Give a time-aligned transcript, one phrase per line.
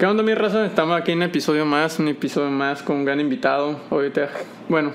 [0.00, 0.64] ¿Qué onda, mi raza?
[0.64, 3.78] Estamos aquí en un episodio más, un episodio más con un gran invitado.
[3.90, 4.30] Ahorita,
[4.66, 4.94] bueno,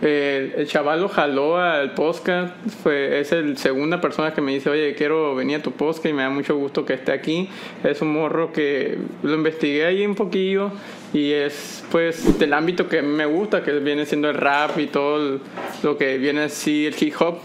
[0.00, 2.52] el, chaval lo jaló al podcast.
[2.82, 6.12] Fue, es el segunda persona que me dice, oye, quiero venir a tu podcast y
[6.12, 7.48] me da mucho gusto que esté aquí.
[7.84, 10.72] Es un morro que lo investigué ahí un poquillo
[11.12, 15.38] y es pues del ámbito que me gusta, que viene siendo el rap y todo
[15.84, 17.38] lo que viene así el hip hop.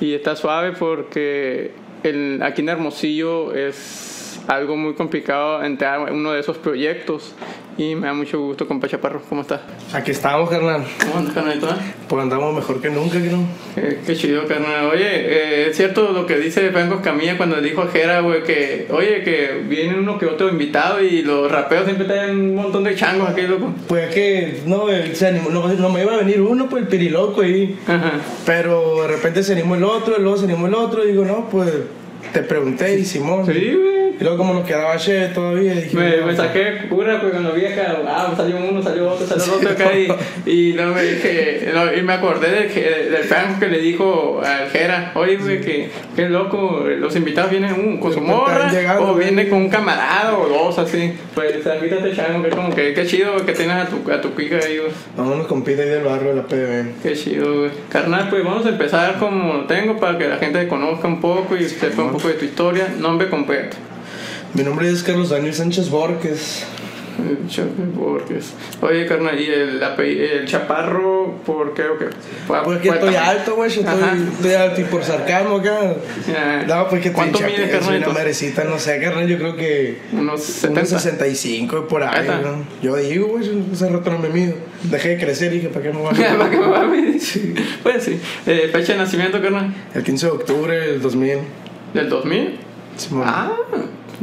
[0.00, 1.72] Y está suave porque
[2.04, 4.15] el, aquí en Hermosillo es
[4.48, 7.34] algo muy complicado entrar en uno de esos proyectos
[7.78, 9.20] y me da mucho gusto, compa Chaparro.
[9.28, 9.60] ¿Cómo estás?
[9.92, 10.82] Aquí estamos, carnal.
[10.98, 11.68] ¿Cómo andas, carnalito?
[12.08, 13.40] Pues andamos mejor que nunca, creo.
[13.74, 14.86] Qué, qué chido, carnal.
[14.86, 18.88] Oye, eh, es cierto lo que dice Franco Camilla cuando dijo a Jera, güey, que,
[18.90, 22.94] oye, que viene uno que otro invitado y los rapeos siempre traen un montón de
[22.94, 23.70] changos aquí, loco.
[23.88, 26.84] Pues es que no, eh, se animó, no, no me iba a venir uno, pues
[26.84, 27.78] el piriloco ahí.
[27.86, 28.12] Ajá.
[28.46, 31.50] Pero de repente se animó el otro, luego se animó el otro, y digo, no,
[31.50, 31.70] pues
[32.32, 33.46] te pregunté, y Simón.
[33.46, 33.96] Sí, güey.
[34.18, 37.44] Y luego como nos quedaba che todavía, dije, Me, no, me saqué cura pues, con
[37.44, 40.08] la vieja, ah, salió uno, salió otro, salió otro acá y,
[40.50, 44.40] y, no, me dije, no, y me acordé del, que- del Franco que le dijo
[44.42, 49.10] al Jera, oye, güey, que, que loco, los invitados vienen un- con su morra llegando,
[49.10, 51.12] o viene con un camarada o dos, así.
[51.34, 54.56] Pues invítate, chango, que como que qué chido que tienes a tu, a tu pica
[54.56, 54.92] ahí, güey.
[55.14, 57.02] Vámonos con Pita ahí del barrio de la PDB.
[57.02, 57.70] Qué chido, güey.
[57.90, 61.20] Carnal, pues vamos a empezar como lo tengo para que la gente te conozca un
[61.20, 62.88] poco y sepa un poco de tu historia.
[62.98, 63.76] Nombre completo.
[64.54, 66.64] Mi nombre es Carlos Daniel Sánchez Borges.
[67.94, 68.52] Borges.
[68.82, 72.06] Oye, carnal, ¿y el, el chaparro por qué o qué?
[72.46, 75.94] Fue- Porque estoy alto, güey, yo estoy, alto y por sarcasmo acá.
[76.30, 76.64] Ya.
[76.66, 78.10] No, pues que ¿Cuánto mide, carnalito?
[78.10, 79.98] una merecita, no sé, carnal, yo creo que...
[80.12, 80.80] Unos 70.
[80.80, 82.26] Unos 65 por ahí.
[82.28, 82.64] ¿no?
[82.82, 84.54] Yo digo, güey, hace rato no me mido.
[84.82, 86.50] Dejé de crecer y dije, ¿para qué me voy a ¿Para medir?
[86.50, 87.20] qué me va a medir?
[87.82, 88.20] Pues sí.
[88.46, 89.74] Eh, fecha de nacimiento, carnal.
[89.94, 91.38] El 15 de octubre del 2000.
[91.96, 92.58] ¿Del 2000?
[92.96, 93.24] Simón.
[93.26, 93.52] Ah,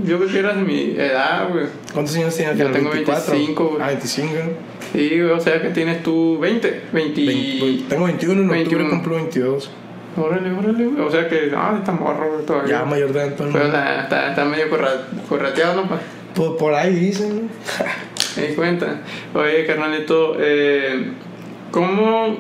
[0.04, 1.66] yo creo que eras mi edad, güey.
[1.94, 2.58] ¿Cuántos años tienes?
[2.58, 3.82] Yo tengo 25, güey.
[3.82, 4.32] Ah, 25.
[4.94, 7.22] Sí, güey, o sea que tienes tú 20, 20.
[7.26, 8.84] Vein- tengo 21, en 21.
[8.84, 9.70] octubre cumplo 22.
[10.18, 11.02] Órale, órale, güey.
[11.06, 12.80] O sea que, ah, está morro, todavía.
[12.80, 13.34] Ya mayor de edad.
[13.38, 15.90] Pero está, está, está medio corra- corrateado, ¿no?
[15.90, 16.00] pa?
[16.36, 17.50] Por, por ahí dicen, ¿no?
[18.42, 19.02] Me di cuenta.
[19.36, 21.12] Oye, carnalito, eh,
[21.72, 22.36] ¿cómo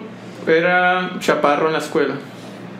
[0.47, 2.15] era Chaparro en la escuela?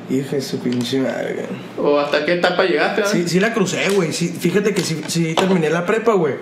[0.09, 1.46] Hija de su pinche madre.
[1.78, 3.03] ¿O hasta qué etapa llegaste?
[3.03, 3.08] ah?
[3.08, 4.12] Sí, sí la crucé, güey.
[4.12, 6.36] Sí, fíjate que sí, sí terminé la prepa, güey.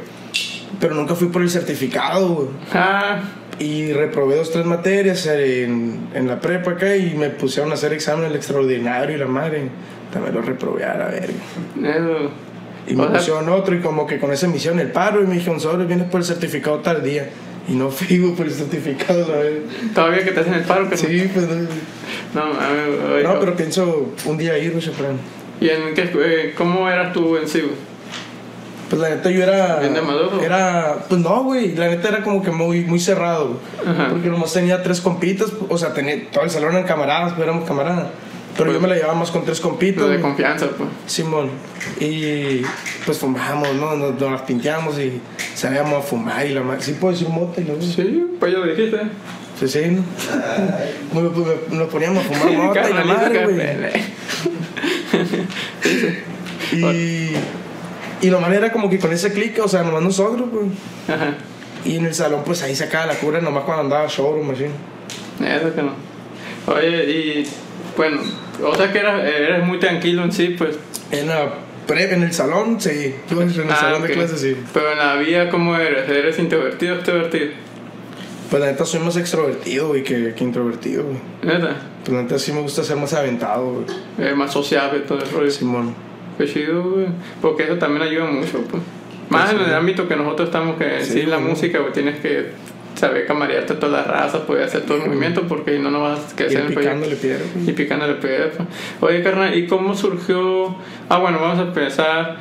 [0.79, 2.47] Pero nunca fui por el certificado, güey.
[2.73, 3.21] Ah,
[3.59, 7.93] Y reprobé dos, tres materias en, en la prepa acá y me pusieron a hacer
[7.93, 9.69] examen el extraordinario y la madre.
[10.11, 11.33] También lo reprobé a la verga.
[12.87, 15.59] Y me pusieron otro y como que con me hicieron el paro y me dijeron,
[15.59, 17.29] sobre, vienes por el certificado tal día.
[17.67, 19.59] Y no güey, por el certificado, ¿sabes?
[19.93, 21.55] Todavía que te hacen el paro, que Sí, pues no.
[22.33, 25.17] No, mames, oye, No, pero pienso un día ir, güey, Fran.
[25.59, 27.61] ¿Y en qué, eh, cómo eras tú en sí?
[28.89, 29.79] Pues la neta yo era.
[29.79, 30.41] ¿Bien de maduro?
[30.41, 30.97] Era.
[31.07, 31.75] Pues no, güey.
[31.75, 33.57] La neta era como que muy, muy cerrado.
[33.85, 34.09] Ajá.
[34.09, 35.49] Porque nomás tenía tres compitas.
[35.69, 38.07] O sea, tenía, todo el salón eran camaradas, pero éramos camaradas.
[38.57, 40.01] Pero Pues- yo me la llevaba más con tres compitas.
[40.03, 40.89] Lo de confianza, pues.
[41.07, 41.49] Simón.
[41.99, 42.61] Y
[43.05, 43.95] pues fumamos, ¿no?
[43.95, 45.21] Nos, nos las pinteamos y
[45.55, 46.81] salíamos a fumar y la madre.
[46.81, 48.97] Sí, puedo decir mota y lo Sí, pues ya lo dijiste.
[49.59, 50.03] Sí, sí, ¿no?
[51.21, 53.61] Nos, nos- nos poníamos a fumar mota y la madre, güey.
[56.73, 57.31] Y.
[58.23, 60.67] Y lo malo era como que con ese clic, o sea, nomás nosotros, güey.
[61.07, 61.33] Ajá.
[61.83, 64.65] Y en el salón, pues ahí sacaba la cura nomás cuando andaba showroom, así.
[65.43, 65.93] Eso que no.
[66.67, 67.47] Oye, y
[68.01, 68.21] bueno,
[68.63, 70.77] o sea que eras, eres muy tranquilo en sí, pues.
[71.11, 71.53] En la
[71.87, 73.13] pre, en el salón, sí.
[73.31, 74.07] Pues, en el Ah, salón ok.
[74.07, 74.55] de clases, sí.
[74.73, 76.09] Pero en la vida, ¿cómo eres?
[76.09, 77.47] ¿Eres introvertido o extrovertido?
[78.49, 81.17] Pues la neta soy más extrovertido, güey, que, que introvertido, güey.
[81.43, 81.75] ¿Neta?
[82.03, 83.85] Pues la neta sí me gusta ser más aventado, güey.
[84.29, 85.51] Eh, más sociable todo el rollo.
[85.51, 85.93] Simón.
[86.37, 87.05] Qué chido, güey.
[87.41, 88.81] Porque eso también ayuda mucho, pues.
[89.29, 91.49] Más Pues en el ámbito que nosotros estamos, que Sí, sí, la güey.
[91.49, 92.49] música, güey, tienes que
[92.95, 96.19] saber camarearte a todas las razas, poder hacer todo el movimiento, porque no, no vas
[96.19, 97.69] a Ir en el picándole piedra, güey.
[97.69, 98.49] Y picándole piedra.
[98.55, 98.67] pues.
[99.01, 100.75] Oye, carnal, ¿y cómo surgió?
[101.09, 102.37] Ah, bueno, vamos a empezar.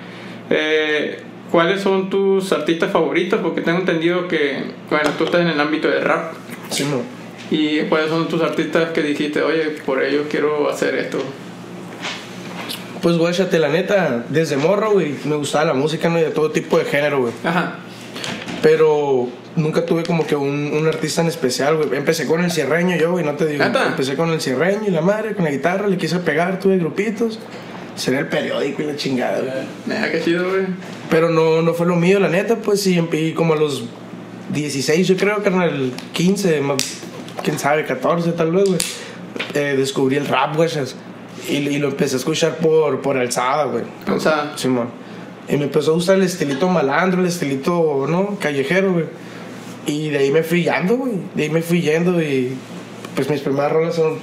[0.51, 3.41] Eh, ¿Cuáles son tus artistas favoritos?
[3.41, 6.35] Porque tengo entendido que, bueno, tú estás en el ámbito del rap.
[6.71, 7.03] Sí, no.
[7.51, 11.19] ¿Y cuáles son tus artistas que dijiste, oye, por ellos quiero hacer esto?
[13.03, 16.19] Pues, guáchate, la neta, desde morro, güey, me gustaba la música, ¿no?
[16.19, 17.33] Y de todo tipo de género, güey.
[17.45, 17.79] Ajá.
[18.63, 21.97] Pero nunca tuve como que un, un artista en especial, güey.
[21.97, 23.65] Empecé con el cierreño yo, güey, no te digo.
[23.65, 23.87] ¿Neta?
[23.87, 27.39] Empecé con el cierreño y la madre, con la guitarra, le quise pegar, tuve grupitos.
[27.97, 29.53] Sería el periódico y la chingada, güey.
[29.87, 30.67] Mira, qué chido, güey.
[31.11, 33.85] Pero no, no fue lo mío, la neta, pues sí, y como a los
[34.53, 36.77] 16, yo creo, carnal, 15, más,
[37.43, 38.79] quién sabe, 14 tal vez, güey.
[39.55, 40.69] eh, descubrí el rap, güey.
[41.49, 43.85] Y, y lo empecé a escuchar por, por alzada, güey.
[44.21, 44.89] Sea, Simón.
[45.51, 48.37] Y me empezó a gustar el estilito malandro, el estilito, ¿no?
[48.41, 49.07] Callejero, güey.
[49.87, 51.15] Y de ahí me fui yendo, güey.
[51.35, 52.55] De ahí me fui yendo y
[53.17, 54.19] pues mis primeras rolas son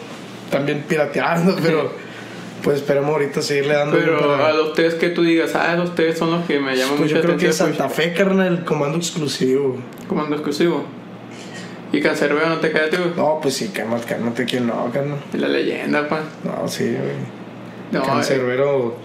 [0.50, 1.92] también pirateando, pero
[2.64, 3.98] pues esperemos ahorita seguirle dando.
[3.98, 6.76] Pero para- a los tres que tú digas, ah, los tres son los que me
[6.76, 7.52] llaman Pues mucho yo creo que.
[7.52, 9.76] Santa Fe, carnal, comando exclusivo.
[9.98, 10.86] pues, Comando exclusivo.
[11.92, 13.00] Y Cancerbero no te queda, tío.
[13.16, 15.20] No, pues sí, cálmate, cálmate, ¿quién no, carnal?
[15.34, 16.22] Y La leyenda, pa.
[16.44, 17.16] No, sí, güey.
[17.92, 18.96] No, eh, Cancerbero,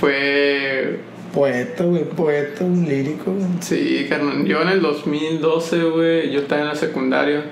[0.00, 0.98] fue.
[1.38, 3.46] Poeta, güey, poeta, un lírico, güey.
[3.60, 4.44] Sí, carnal.
[4.44, 7.44] Yo en el 2012, güey, yo estaba en la secundaria.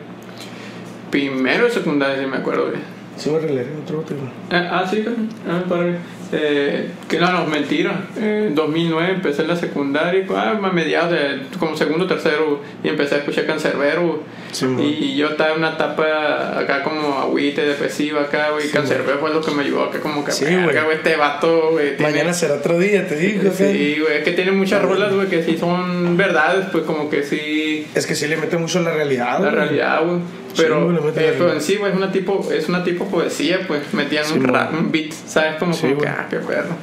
[1.12, 2.80] Primero de secundaria, si me acuerdo, güey.
[3.16, 4.16] Sí, releer otro, otro.
[4.50, 5.28] Eh, ah, sí, carnal.
[5.48, 5.98] Ah, padre.
[6.32, 8.06] Eh, que no, no, mentira.
[8.16, 13.14] En 2009 empecé en la secundaria, ah, a mediados de como segundo tercero, y empecé
[13.14, 14.22] a escuchar Cancerbero.
[14.52, 18.70] Sí, y yo estaba en una etapa acá como agüite, depresiva acá, güey.
[18.70, 20.76] Cancerbero fue lo que me ayudó acá como que, Sí, güey.
[20.94, 21.96] este vato, güey.
[21.96, 23.50] tiene- Mañana será otro día, te digo.
[23.54, 27.22] Sí, güey, es que tiene muchas rolas, güey, que sí son verdades, pues como que
[27.22, 27.55] sí,
[27.94, 29.50] Es que sí le mete mucho la realidad, la güey.
[29.52, 30.18] realidad, güey.
[30.18, 33.60] Sí, Pero, mete eh, pero en sí, güey, es una tipo, es una tipo poesía,
[33.66, 35.56] pues, metían Sí, un rap, un beat, ¿sabes?
[35.58, 36.74] Como, Sí, como que, ah, qué perro.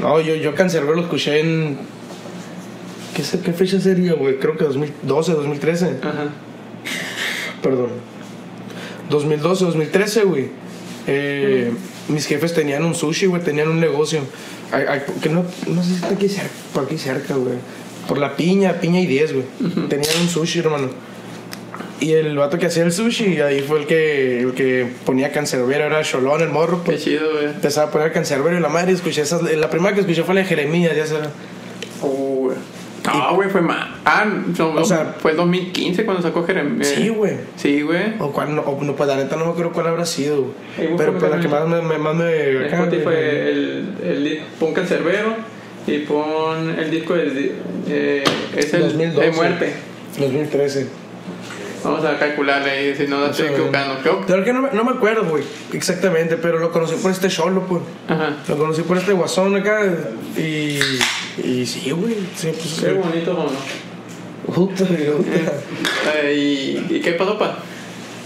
[0.00, 1.78] No, yo, yo Cancerbero lo escuché en.
[3.14, 4.38] ¿Qué, qué fecha sería, güey?
[4.38, 5.98] Creo que 2012, 2013.
[6.02, 6.28] Ajá.
[7.62, 7.90] Perdón.
[9.10, 10.48] 2012, 2013, güey.
[11.06, 11.72] Eh,
[12.08, 14.20] Mis jefes tenían un sushi, güey, tenían un negocio.
[14.72, 17.54] Ay, ay, que no, no sé si está aquí cerca, por aquí cerca, güey.
[18.08, 19.44] Por la piña, piña y 10, güey.
[19.88, 20.88] Tenían un sushi, hermano.
[22.00, 25.84] Y el vato que hacía el sushi, ahí fue el que, el que ponía cancerbero,
[25.84, 27.04] era Cholón, el morro, Qué pues.
[27.04, 27.44] chido, güey.
[27.46, 30.40] Empezaba a poner cancerbero y la madre, escuché esas, la primera que escuché fue la
[30.40, 31.28] de Jeremías, ya sabes.
[32.02, 32.08] Oh,
[32.40, 32.56] güey.
[33.04, 33.88] No, güey, fue más.
[34.04, 34.24] Ah,
[34.58, 36.88] no, O sea- fue 2015 cuando sacó Jeremías.
[36.88, 37.34] Sí, güey.
[37.56, 38.14] Sí, güey.
[38.18, 40.54] O cuál, no, o no, pues la neta no me acuerdo cuál habrá sido, busca
[40.96, 44.72] Pero pues la que más me, me, más me acá, Spotify el, el, di- pon
[44.74, 45.34] Cancerbero
[45.86, 47.54] y pon el disco de,
[47.88, 48.24] eh,
[48.56, 49.26] es el 2012.
[49.26, 49.72] de muerte.
[50.18, 50.86] 2013.
[51.84, 53.52] Vamos a calcularle ahí si no la estoy Sí.
[53.54, 53.98] equivocando.
[54.02, 55.42] Creo que- Claro que no, me- no me acuerdo, güey,
[55.72, 57.82] exactamente, pero lo conocí por este solo, pues.
[58.08, 58.36] Ajá.
[58.48, 59.80] Lo conocí por este guasón acá
[60.36, 60.78] y.
[61.42, 62.14] Y sí, güey.
[62.36, 62.80] Sí, pues.
[62.80, 64.54] Qué bonito, ¿o no?
[64.54, 65.52] Puta, puta.
[66.22, 66.34] Eh,
[66.90, 67.58] ¿y, ¿Y qué pasó, pa?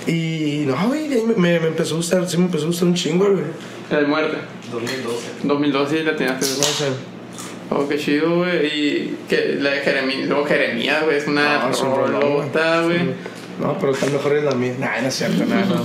[0.06, 2.94] Y no, güey, me, me, me empezó a gustar, sí me empezó a gustar un
[2.94, 3.44] chingo, güey.
[3.90, 4.36] El de muerte.
[4.70, 5.26] 2012.
[5.44, 6.40] 2012 sí la tenías.
[6.40, 6.84] No sé.
[7.70, 8.66] Oh, qué chido, güey.
[8.66, 13.00] Y que la de Jeremías, luego Jeremías, güey, es una rolota, güey.
[13.60, 14.74] No, pero está mejor es la mía.
[14.78, 15.76] Nah, no es cierto, nada, no.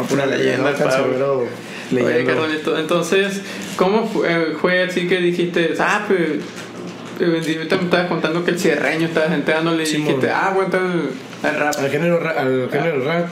[0.00, 1.46] No, Una leyenda, Cancerbero,
[1.92, 2.32] leyenda.
[2.80, 3.40] entonces,
[3.76, 6.20] ¿cómo fue, fue así que dijiste, ah, pues,
[7.20, 10.74] eh, ahorita me estabas contando que el cierreño estabas enterándole y Sí, dijiste, ah, bueno,
[10.76, 11.74] el, el rap.
[11.78, 13.28] Al género, al género rap.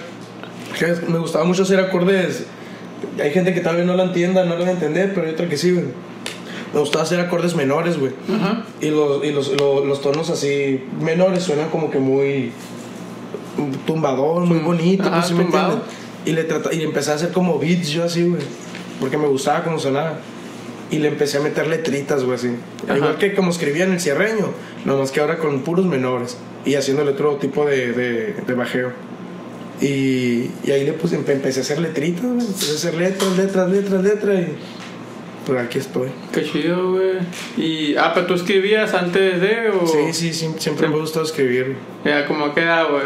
[0.78, 2.44] Que Me gustaba mucho hacer acordes.
[3.20, 5.32] Hay gente que tal vez no la entienda, no la va a entender, pero hay
[5.32, 5.87] otra que sí, güey.
[6.76, 8.12] Me gustaba hacer acordes menores, güey.
[8.31, 8.67] Ajá.
[8.82, 12.52] Y, los, y los, los, los tonos así menores suenan como que muy
[13.87, 15.05] tumbador, muy bonito.
[15.05, 15.81] Ajá, pues, ¿sí tumbado.
[16.26, 18.43] Y, le trata, y empecé a hacer como beats yo así, güey.
[19.00, 20.19] Porque me gustaba cómo sonaba.
[20.90, 22.50] Y le empecé a meter letritas, güey, así.
[22.84, 22.99] Ajá.
[22.99, 24.50] Igual que como escribía en el cierreño,
[24.84, 26.37] nomás que ahora con puros menores.
[26.67, 28.93] Y haciéndole otro tipo de, de, de bajeo.
[29.81, 32.46] Y, y ahí le puse, empe- empecé a hacer letritas, güey.
[32.46, 34.40] Empecé a hacer letras, letras, letras, letras.
[34.40, 34.47] Y
[35.47, 36.09] pues aquí estoy.
[36.33, 37.19] Qué chido, güey.
[37.57, 39.87] Y, ah, pero tú escribías antes de, o.
[39.87, 41.76] Sí, sí, sí, siempre me ha gustado escribir.
[42.05, 43.05] Ya, como queda, güey.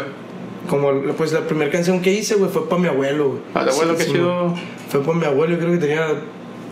[0.67, 3.41] Como, pues la primera canción que hice, güey, fue para mi abuelo, güey.
[3.53, 4.55] A tu abuelo, qué Sí, chido.
[4.89, 6.07] Fue para mi abuelo, yo creo que tenía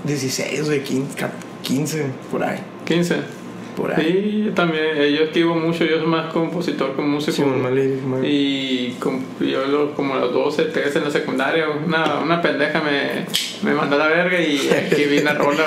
[0.06, 1.26] 16, güey, 15,
[1.62, 2.60] 15, por ahí.
[2.86, 3.39] 15.
[3.80, 4.32] Por ahí.
[4.34, 4.84] Sí, yo también.
[4.96, 7.32] eh, Yo escribo mucho, yo soy más compositor que músico.
[7.38, 7.74] Sí, mal,
[8.06, 8.22] mal.
[8.26, 12.82] Y com- yo lo- como a los 12, 13 en la secundaria, una, una pendeja
[12.82, 13.26] me,
[13.64, 15.64] me mandó a la verga y escribí una rola.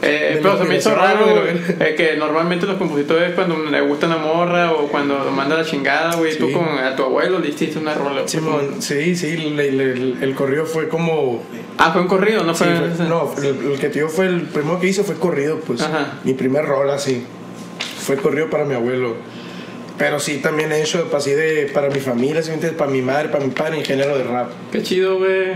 [0.00, 4.18] Eh, pero se me hizo raro eh, que normalmente los compositores cuando le gusta una
[4.18, 6.52] morra o cuando lo manda la chingada, güey, tú Sí.
[6.52, 8.12] con a tu abuelo le hiciste una rola.
[8.20, 8.28] güey.
[8.28, 11.42] Simón, sí, sí, le- le- el, el corrido fue como...
[11.78, 12.90] Ah, fue un corrido, no sí, fue.
[12.90, 15.80] fue- no, el, el que te digo fue el primero que hice fue corrido, pues.
[15.80, 16.18] Ajá.
[16.24, 17.24] Mi primer rol así.
[18.00, 19.16] Fue corrido para mi abuelo.
[19.98, 21.70] Pero sí, también he hecho así de...
[21.74, 22.52] Para mi familia, ¿sí?
[22.76, 24.50] Para mi madre, para mi padre, en género de rap.
[24.70, 25.54] Qué chido, güey.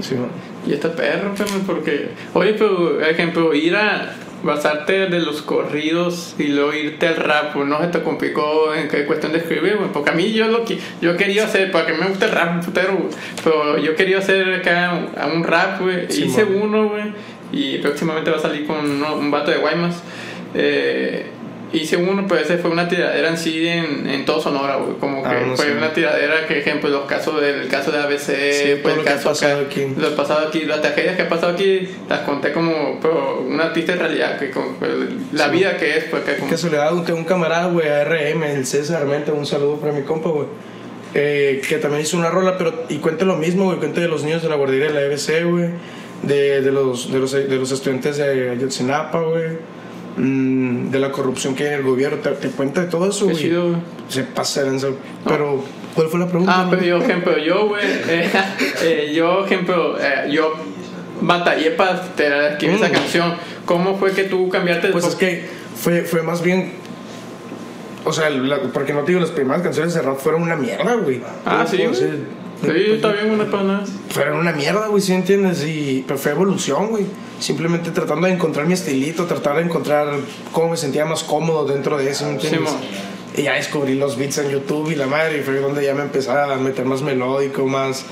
[0.00, 0.30] Sí, man.
[0.66, 2.10] Y este perro, pues, porque.
[2.34, 7.66] Oye, pero, ejemplo, ir a basarte de los corridos y luego irte al rap, pues,
[7.66, 9.90] no se te complicó en qué cuestión de escribir, güey.
[9.92, 12.64] Porque a mí yo lo que yo quería hacer, para que me guste el rap,
[12.64, 13.10] putero, güey,
[13.44, 16.06] pero yo quería hacer acá un, a un rap, güey.
[16.10, 16.62] Sí, Hice man.
[16.62, 17.04] uno, güey,
[17.52, 20.02] y próximamente va a salir con uno- un vato de Guaymas.
[20.54, 21.26] Eh,
[21.72, 24.96] hice uno, pero ese fue una tiradera en sí en, en todo Sonora, güey.
[24.98, 25.72] Como que Ah, no fue sé.
[25.72, 29.10] una tiradera que, ejemplo, los casos del caso de ABC, Sí, pues el lo que
[29.10, 29.86] ha caso pasado aquí.
[29.96, 33.94] Lo pasado aquí, las tragedias que ha pasado aquí, las conté como pero una triste
[33.94, 34.90] realidad, que con, pues,
[35.32, 38.66] la vida que es, pues que como, Que soledad, un, un camarada, güey, ARM, el
[38.66, 40.46] César Armenta, un saludo para mi compa, güey.
[41.14, 44.22] Eh, que también hizo una rola, pero y cuenta lo mismo, güey, cuenta de los
[44.22, 45.68] niños de la guardería de la EBC, güey,
[46.22, 49.58] de, de, los, de, los, de los estudiantes de Ayotzinapa, güey,
[50.16, 53.36] de la corrupción que hay en el gobierno, te, te cuenta de todo eso, güey.
[53.36, 53.76] chido.
[54.08, 54.88] Se pasa de lanza.
[55.26, 55.64] Pero,
[55.94, 56.52] ¿cuál fue la pregunta?
[56.54, 58.30] Ah, pero yo, ejemplo, yo, güey, eh,
[58.82, 60.52] eh, yo, ejemplo, eh, yo
[61.20, 62.02] batallé para
[62.50, 62.92] escribir esa Mm.
[62.92, 63.34] canción.
[63.64, 66.72] ¿Cómo fue que tú cambiaste de Pues es que fue, fue más bien.
[68.04, 70.94] O sea, la- porque no te digo, las primeras canciones de rap fueron una mierda,
[70.96, 71.20] güey.
[71.46, 71.94] Ah, sí, güey.
[72.68, 72.84] Decir.
[72.86, 73.84] Sí, está bien, una pana.
[74.10, 75.64] Fueron una mierda, güey, ¿sí entiendes?
[75.64, 77.06] Y, pero fue evolución, güey.
[77.38, 80.08] Simplemente tratando de encontrar mi estilito, tratar de encontrar
[80.52, 82.70] cómo me sentía más cómodo dentro de eso, ¿me entiendes?
[83.36, 86.02] Y ya descubrí los beats en YouTube y la madre, y fue donde ya me
[86.02, 88.04] empezaba a meter más melódico, más.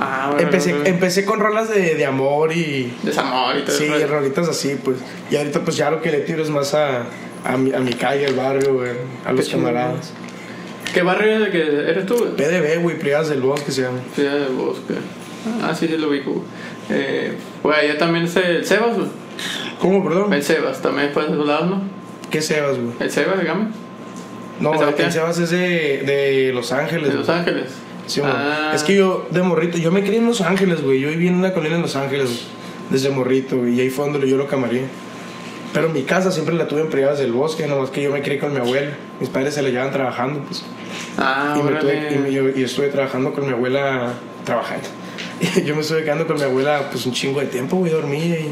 [0.00, 0.86] Ah, bueno, Empecé, bueno.
[0.88, 2.92] empecé con rolas de, de amor y.
[3.02, 4.06] Desamor y todo Sí, eso.
[4.06, 4.96] rolitas así, pues.
[5.30, 7.04] Y ahorita, pues ya lo que le tiro es más a,
[7.44, 8.92] a, mi, a mi calle, al barrio, güey,
[9.26, 10.12] a los chido, camaradas.
[10.92, 12.16] ¿Qué barrio es el que eres tú?
[12.36, 13.98] PDB, güey, Privadas del Bosque se llama.
[14.14, 14.94] Ciudad del Bosque.
[15.62, 16.44] Ah, sí, sí lo ubico.
[16.90, 17.32] Eh,
[17.62, 19.08] pues allá también es el Sebas, güey.
[19.78, 20.32] ¿Cómo, perdón?
[20.32, 21.82] El Sebas también es de esos lados, ¿no?
[22.30, 22.92] ¿Qué Sebas, güey?
[22.98, 23.68] El Sebas, digamos.
[24.60, 27.08] No, ¿El el Sebas es de, de Los Ángeles.
[27.08, 27.38] De Los güey.
[27.38, 27.70] Ángeles.
[28.06, 28.20] Sí.
[28.24, 28.72] Ah.
[28.74, 31.00] Es que yo, de morrito, yo me crié en Los Ángeles, güey.
[31.00, 32.40] Yo viví en una colina en Los Ángeles, güey,
[32.90, 33.74] desde morrito, güey.
[33.74, 34.82] Y ahí fue donde yo lo camaría.
[35.72, 38.38] Pero mi casa siempre la tuve en Privadas del Bosque, nomás que yo me crié
[38.38, 38.90] con mi abuela.
[39.20, 40.64] Mis padres se la llevaban trabajando, pues.
[41.18, 44.12] Ah, y, me tuve- y, me- yo, y estuve trabajando con mi abuela,
[44.44, 44.86] trabajando.
[45.56, 47.90] Y yo me estuve quedando con mi abuela, pues un chingo de tiempo, güey.
[47.92, 48.50] Dormía y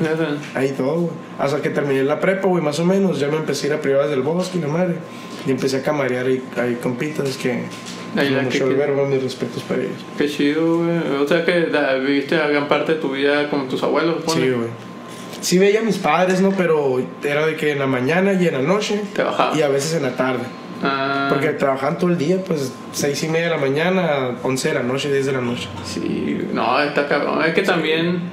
[0.55, 1.13] ahí todo, güey.
[1.39, 3.19] Hasta que terminé la prepa, güey, más o menos.
[3.21, 4.95] Ya me empecé a ir a Privadas del Bosque y la madre.
[5.47, 7.65] Y empecé a camarear ahí, ahí compitas que.
[8.17, 9.93] Ahí la mucho que- verbo, mis respetos para ellos.
[10.17, 10.99] Qué chido, güey.
[11.23, 14.41] O sea que la- viviste la gran parte de tu vida con tus abuelos, supone.
[14.47, 14.69] Sí, güey.
[15.41, 16.51] Sí veía a mis padres, ¿no?
[16.51, 19.01] Pero era de que en la mañana y en la noche.
[19.15, 19.57] Te bajaba.
[19.57, 20.45] Y a veces en la tarde.
[20.83, 24.75] Ah, Porque trabajaban todo el día, pues seis y media de la mañana, 11 de
[24.75, 25.69] la noche, 10 de la noche.
[25.85, 27.43] Sí, no, está cabrón.
[27.45, 28.31] Es que también,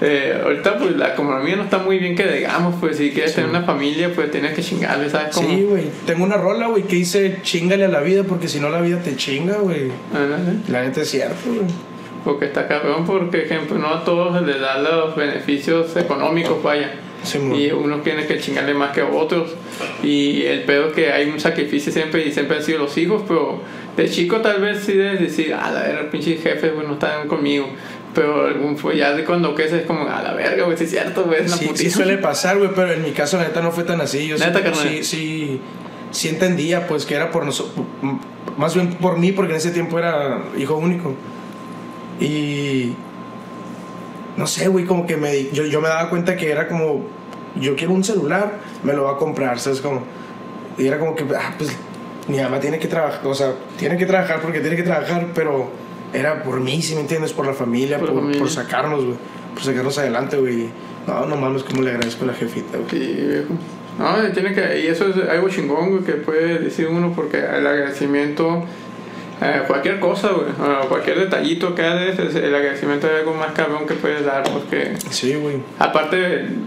[0.00, 3.50] eh, ahorita pues la economía no está muy bien que digamos, pues si quieres tener
[3.50, 5.48] una familia, pues tienes que chingarle, ¿sabes cómo?
[5.48, 5.84] Sí, güey.
[6.06, 9.00] Tengo una rola, güey, que dice chingale a la vida porque si no la vida
[9.00, 9.90] te chinga, güey.
[10.14, 10.58] Ándale.
[10.68, 11.93] La neta es cierto, güey.
[12.24, 16.92] Porque está cabrón, porque ejemplo, no a todos les da los beneficios económicos, vaya.
[17.22, 19.54] Sí, y unos tienen que chingarle más que otros.
[20.02, 23.60] Y el pedo que hay un sacrificio siempre y siempre han sido los hijos, pero
[23.96, 27.28] de chico tal vez sí debes decir, a la verga, pinches jefes, güey, no están
[27.28, 27.66] conmigo.
[28.14, 30.90] Pero algún- pues ya de cuando creces es como, a la verga, güey, sí es
[30.90, 31.96] cierto, güey, es una Sí, sí putiza".
[31.96, 34.26] suele pasar, güey, pero en mi caso la neta no fue tan así.
[34.28, 35.60] Yo ¿Neta, sí, sí,
[36.10, 37.84] sí entendía, pues, que era por nosotros,
[38.56, 41.14] más bien por mí, porque en ese tiempo era hijo único.
[42.20, 42.94] Y
[44.36, 47.04] no sé, güey, como que me, yo, yo me daba cuenta que era como,
[47.60, 48.52] yo quiero un celular,
[48.82, 49.80] me lo va a comprar, ¿sabes?
[49.80, 50.02] Como,
[50.78, 51.76] y era como que, ah, pues,
[52.28, 55.70] mi mamá tiene que trabajar, o sea, tiene que trabajar porque tiene que trabajar, pero
[56.12, 58.40] era por mí, si me entiendes, por la familia, Por por, familia.
[58.40, 59.16] por sacarnos, güey,
[59.54, 60.68] por sacarnos adelante, güey.
[61.06, 62.90] No, no mames, como le agradezco a la jefita, güey.
[62.90, 63.54] Sí, viejo.
[63.98, 67.66] No, tiene que, y eso es algo chingón, güey, que puede decir uno, porque el
[67.66, 68.64] agradecimiento,
[69.42, 70.46] eh, cualquier cosa, güey,
[70.82, 74.42] o cualquier detallito que hagas, es- el agradecimiento es algo más cabrón que puedes dar,
[74.44, 75.56] porque Sí, güey.
[75.78, 76.16] aparte,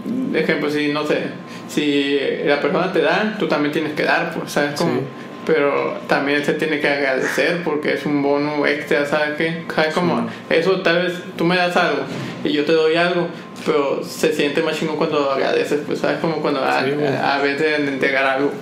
[0.04, 1.22] de ejemplo, si no sé,
[1.68, 4.92] si la persona te da, tú también tienes que dar, pues, ¿sabes cómo?
[5.00, 5.06] Sí.
[5.46, 9.62] Pero también se tiene que agradecer porque es un bono extra, ¿sabes qué?
[9.74, 10.28] ¿Sabes cómo?
[10.50, 12.02] Eso tal vez tú me das algo
[12.44, 13.28] y yo te doy algo,
[13.64, 16.18] pero se siente más chingón cuando agradeces, pues, ¿sabes?
[16.18, 17.06] Como cuando a, Sí, güey.
[17.06, 18.52] a, a veces de entregar algo.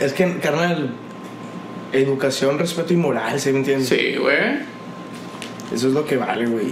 [0.00, 0.90] Es que, carnal,
[1.92, 3.88] educación, respeto y moral, ¿sí me entiendes?
[3.88, 4.72] Sí, güey.
[5.74, 6.66] Eso es lo que vale, güey.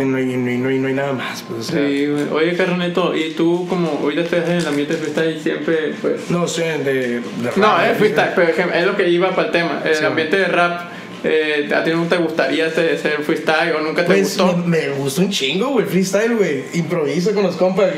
[0.00, 2.24] No, hay, no, hay, no hay- no hay nada más, pues, o sea, Sí, güey.
[2.30, 6.30] Oye, Carneto, y tú como ahorita estás en el ambiente de freestyle siempre, pues...
[6.30, 7.22] No sé, de, de
[7.56, 9.80] No, rap, es freestyle, pero es lo que iba para el tema.
[9.84, 10.90] El Sí, ambiente de rap,
[11.24, 14.56] eh, ¿a ti no te gustaría ser, ser freestyle o nunca te Pues gustó?
[14.56, 16.62] me, me gusta un chingo, güey, freestyle, güey.
[16.74, 17.90] Improviso con los compas.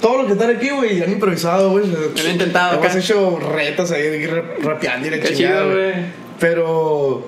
[0.00, 1.84] Todo lo que están aquí, güey, han improvisado, güey.
[2.24, 2.98] He intentado Hemos acá.
[2.98, 4.26] hecho retas ahí,
[4.62, 5.94] rapeando y la Qué chingada, chido, güey.
[6.38, 7.26] Pero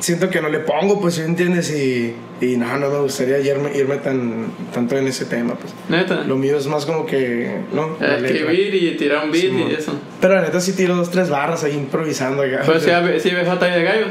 [0.00, 1.70] siento que no le pongo, pues, ¿sí entiendes?
[1.70, 5.72] Y, y no, no me gustaría irme, irme tan, tanto en ese tema, pues.
[5.88, 6.24] Neta.
[6.24, 7.96] Lo mío es más como que, ¿no?
[8.00, 8.16] Letra.
[8.26, 9.70] Escribir y tirar un beat Simón.
[9.70, 9.92] y eso.
[10.20, 12.62] Pero la neta sí tiro dos, tres barras ahí improvisando acá.
[12.66, 14.08] Pero si, si ves batalla de gallos.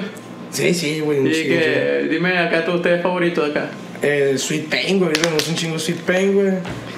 [0.56, 1.28] Sí, sí, güey.
[1.28, 3.70] Y sí, que dime acá tu ustedes favorito de acá.
[3.72, 4.08] sí.
[4.08, 5.12] Eh, Sweet Pain, güey.
[5.34, 6.52] Gusta un chingo Sweet Pain, güey.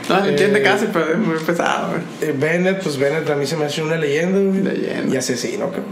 [0.09, 2.01] No se entiende Eh, casi, pero es muy pesado, güey.
[2.29, 4.61] eh, Bennett, pues Bennett a mí se me hace una leyenda, güey.
[4.63, 5.13] Leyenda.
[5.13, 5.85] Y asesino, cabrón.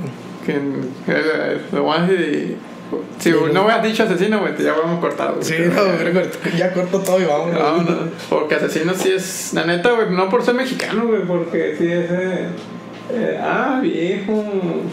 [0.46, 0.60] Que
[1.76, 2.56] lo a decir.
[3.20, 5.36] Si Sí, no hubieras dicho asesino, güey, ya hubiéramos cortado.
[5.36, 5.44] güey.
[5.44, 5.74] Sí, no,
[6.14, 7.60] corto- ya corto todo y vámonos.
[7.60, 9.52] No, no, porque asesino sí es.
[9.54, 12.06] La neta, güey, no por ser mexicano, güey, porque sí es.
[12.12, 12.46] eh,
[13.12, 14.44] eh, ah, viejo.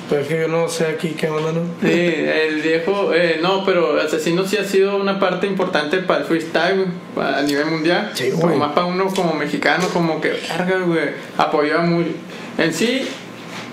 [0.08, 1.62] Pero es que yo no sé aquí qué onda, ¿no?
[1.80, 3.12] Sí, el viejo.
[3.14, 7.42] Eh, no, pero asesino sí ha sido una parte importante para el freestyle, güey, a
[7.42, 8.10] nivel mundial.
[8.14, 8.40] Sí, güey.
[8.40, 12.14] Como más para uno como mexicano, como que, verga, güey, apoyaba muy.
[12.58, 13.08] En sí.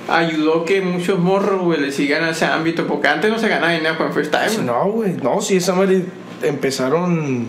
[0.07, 3.73] Ayudó que muchos morros, güey, le sigan a ese ámbito, porque antes no se ganaba
[3.73, 4.65] dinero con freestyle, güey.
[4.65, 5.13] No, güey.
[5.21, 6.03] No, sí, esa madre
[6.41, 7.45] empezaron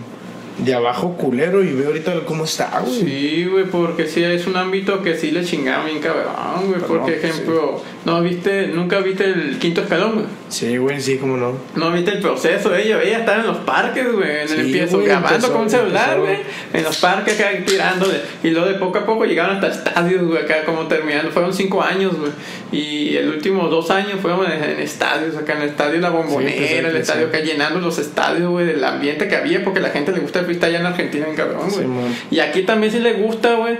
[0.61, 3.01] de abajo culero y ve ahorita cómo está, güey.
[3.01, 6.33] Sí, güey, porque sí es un ámbito que sí le chingaba bien cabrón,
[6.67, 6.73] güey.
[6.75, 10.25] Pero Por no, ejemplo, ¿no viste, nunca viste el quinto escalón, güey?
[10.51, 11.53] Sí, güey, sí, cómo no.
[11.75, 14.97] No viste el proceso ella, ella estar en los parques, güey, en Sí, el empiezo,
[14.97, 16.37] güey, grabando empezó- con un celular, güey,
[16.73, 18.19] en los parques acá tirándole.
[18.43, 21.31] Y luego de poco a poco llegaron hasta estadios, güey, acá como terminando.
[21.31, 22.31] Fueron cinco años, güey.
[22.73, 26.51] Y el último dos años fueron en, en estadios, acá en el estadio La Bombonera,
[26.51, 29.89] Sí, empezó, el estadio acá llenando los estadios, güey, del ambiente que había, porque la
[29.89, 31.85] gente le gusta el freestyle allá en Argentina, en cabrón, güey.
[31.85, 33.77] Sí, y aquí también sí le gusta, güey.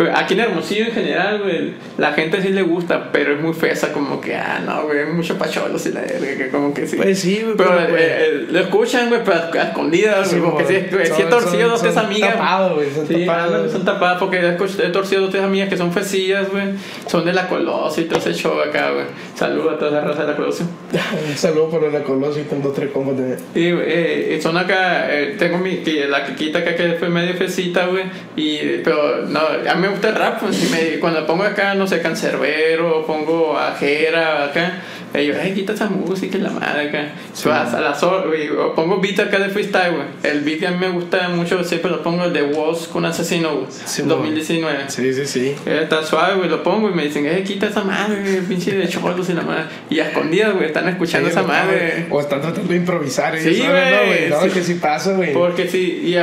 [0.00, 3.52] Pero aquí en Hermosillo en general, güey, la gente sí le gusta, pero es muy
[3.52, 6.96] fesa, como que, ah, no, güey, mucho pacholos y la verga, que como que sí.
[6.96, 10.64] Pues sí, güey, Pero pero, eh, eh, lo escuchan, güey, pero a escondidas, güey, porque
[10.64, 12.32] sí, güey, sí he torcido dos, tres amigas.
[12.32, 13.72] Tapados, güey, son Sí, tapados.
[13.72, 16.68] son tapadas porque he torcido dos, tres amigas que son fesillas, güey.
[17.06, 19.04] Son de la Colosio y todo ese show acá, güey.
[19.40, 20.66] Saludos a toda esa raza de la Colosio.
[21.30, 23.36] Un saludo para la Colosio y tengo tres combos de.
[23.54, 27.86] Y eh, son acá, eh, tengo mi, que- la Kikita acá que fue medio fecita,
[27.86, 28.04] güey.
[28.36, 31.74] Y, pero no, a mí me gusta el rap, pues, y me- cuando pongo acá,
[31.74, 34.82] no sé, cancerbero, pongo ajera acá.
[35.12, 37.08] Ellos, ay, quita esa música y la madre acá.
[37.32, 40.06] Pues, a las güey, o pongo beat acá de freestyle, güey.
[40.22, 43.04] El beat que a mí me gusta mucho, siempre lo pongo el de Woz con
[43.04, 43.66] Asesino, güey.
[43.70, 44.84] Sí, 2019.
[44.88, 45.54] Sí, sí, sí.
[45.66, 48.72] Eh, Está suave, güey, lo pongo y me dicen, eh, quita esa madre, güey, pinche
[48.76, 49.64] de cholos y la madre.
[49.90, 52.06] Y a escondidas, güey, están escuchando Sí, esa güey, madre.
[52.10, 53.36] O están tratando de improvisar.
[53.38, 53.72] Sí, ellos, no,
[54.06, 54.48] güey, No, sí.
[54.50, 55.32] que sí pasa, güey.
[55.32, 56.18] Porque sí, y, y-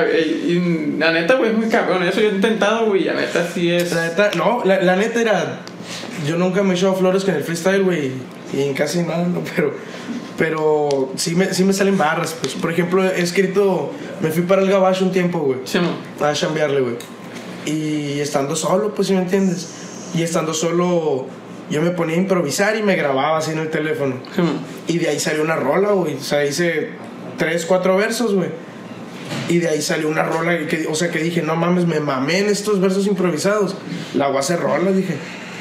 [0.48, 2.04] y la neta, güey, es muy cabrón.
[2.04, 3.92] Eso yo he intentado, güey, la neta sí es.
[3.94, 5.60] La neta, no, la, la neta era.
[6.26, 8.12] Yo nunca me he echado flores con el freestyle, güey.
[8.54, 9.74] Y en casi nada, no, pero.
[10.38, 12.36] Pero sí me, sí me salen barras.
[12.40, 13.92] Pues, por ejemplo, he escrito.
[14.22, 15.60] Me fui para el gabacho un tiempo, güey.
[15.64, 15.80] Sí.
[16.22, 16.96] A chambearle, güey.
[17.66, 19.68] Y estando solo, pues, si me entiendes.
[20.14, 21.26] Y estando solo,
[21.72, 24.16] yo me ponía a improvisar y me grababa así en el teléfono.
[24.36, 24.42] Sí.
[24.94, 26.16] Y de ahí salió una rola, güey.
[26.16, 26.92] O sea, hice
[27.38, 28.50] tres, cuatro versos, güey.
[29.50, 32.40] Y de ahí salió una rola que, o sea, que dije, no mames, me mamé
[32.40, 33.76] en estos versos improvisados.
[34.14, 35.16] La voy a hacer rola, dije.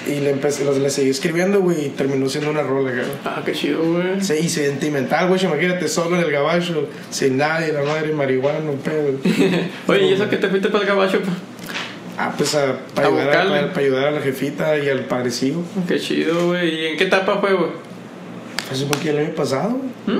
[0.06, 3.02] Y le empecé, le seguí escribiendo, güey, y terminó siendo una rola, güey.
[3.24, 4.20] Ah, qué chido, güey.
[4.20, 8.78] Sí, y sentimental, güey, imagínate solo en el gabacho, sin nadie, la madre marihuana, un
[8.78, 9.18] pedo.
[9.88, 11.18] Oye, ¿y eso que te fuiste para el gabacho?
[12.18, 13.50] Ah, pues a, para, A ayudar, buscarle.
[13.60, 15.58] para, para ayudar a la jefita y al padrecillo.
[15.88, 16.74] Qué chido, güey.
[16.74, 17.70] ¿Y en qué etapa fue, güey?
[18.70, 20.18] Fue aquí el año pasado, güey.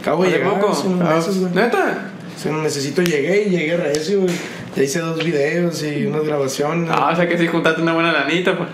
[0.00, 1.52] Acabo de ¿De llegar hace unos Ah, meses, güey.
[1.52, 2.10] ¿Neta?
[2.36, 4.34] Si no necesito, llegué y llegué recio, güey.
[4.76, 6.90] Ya hice dos videos y unas grabaciones.
[6.92, 8.68] Ah, o sea que sí juntaste una buena lanita, pues.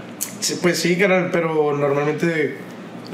[0.55, 2.57] Sí, pues sí, carnal, pero normalmente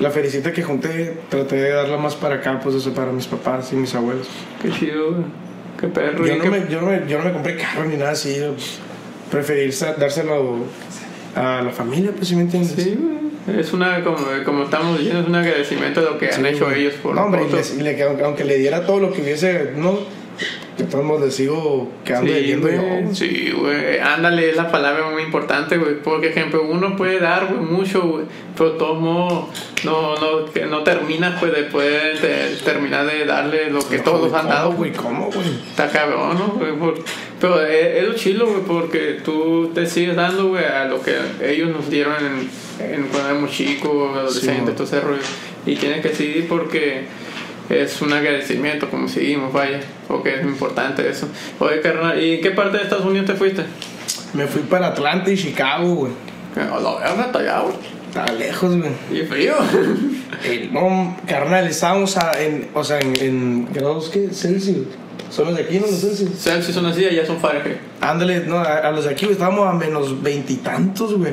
[0.01, 3.73] la felicita que junté traté de darla más para acá, pues eso para mis papás
[3.73, 4.29] y mis abuelos.
[4.63, 5.25] Qué chido, güey.
[5.81, 6.27] Qué perro.
[6.27, 8.13] Yo ¿y no, qué- me, yo, no me, yo no me compré carro ni nada
[8.13, 8.37] así.
[8.39, 8.55] yo
[9.31, 10.59] preferí sa- dárselo
[11.35, 12.73] a la familia, pues si me entiendes.
[12.77, 13.61] Sí, güey.
[13.61, 16.65] Es una, como, como estamos diciendo, es un agradecimiento de lo que han Sí, hecho
[16.65, 16.81] güey.
[16.81, 19.23] ellos por No, hombre, y les- y le- aunque, aunque le diera todo lo que
[19.23, 19.99] hubiese, no,
[20.77, 22.83] de todos modos les sigo quedando Sí, debiendo yo.
[23.15, 23.99] Sí, güey.
[23.99, 26.01] Ándale, es la palabra muy importante, güey.
[26.03, 28.25] Porque, ejemplo, uno puede dar, güey, mucho, güey.
[28.57, 29.45] Pero de todos modos,
[29.85, 34.33] no, no, que no terminas, pues, después de terminar de darle lo que No, todos
[34.35, 34.93] han dado, ¿cómo, güey?
[34.93, 35.49] ¿Cómo, güey?
[35.71, 36.47] Está cabrón, ¿no?
[36.59, 36.73] güey?
[36.73, 37.03] Por-
[37.41, 41.15] pero es, es lo chilo, güey, porque tú te sigues dando, güey, a lo que
[41.43, 44.75] ellos nos dieron en, en cuando éramos chicos, adolescentes, güey.
[44.75, 45.23] todo ese rollo.
[45.67, 47.05] Y tienes que seguir porque
[47.69, 51.29] es un agradecimiento, como seguimos, vaya, porque es importante eso.
[51.59, 53.63] Oye, carnal, ¿y en qué parte de Estados Unidos te fuiste?
[54.35, 56.13] Me fui para Atlanta y Chicago, güey.
[56.55, 57.75] Que A la verga, hasta allá, güey.
[58.09, 58.91] Estaba lejos, güey.
[59.13, 59.55] Y frío.
[60.73, 64.29] No, carnal, estábamos a- en, o sea, en, en grados, ¿qué?
[64.33, 64.87] Celsius.
[65.31, 65.87] Son los de aquí, ¿no?
[65.87, 66.31] Los Celsius.
[66.39, 67.79] Celsius son así, allá son Fahrenheit.
[68.01, 71.33] Ándale, no, a, a los de aquí, güey, estábamos a menos veintitantos, güey.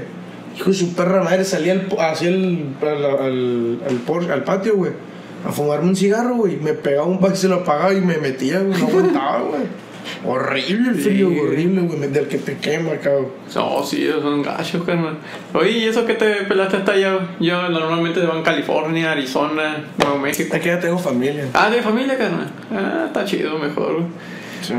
[0.57, 4.91] Hijo de su perra madre, salía al, hacia el, al, al, al, al patio, güey,
[5.45, 6.58] a fumarme un cigarro, güey.
[6.58, 9.84] Me pegaba un pack, se lo apagaba y me metía, güey, no aguantaba, güey.
[10.25, 11.39] Horrible el frío, Sí.
[11.39, 12.10] horrible, güey.
[12.10, 13.27] Del que te quema, cabrón.
[13.56, 15.17] No, sí, esos son gachos, carnal.
[15.53, 17.19] Oye, ¿y eso que te pelaste hasta allá?
[17.39, 20.56] Yo normalmente van a California, Arizona, Nuevo México.
[20.56, 21.47] Aquí ya tengo familia.
[21.53, 22.49] Ah, de familia, carnal.
[22.71, 23.93] Ah, está chido, mejor.
[23.93, 24.06] güey.
[24.62, 24.73] Sí.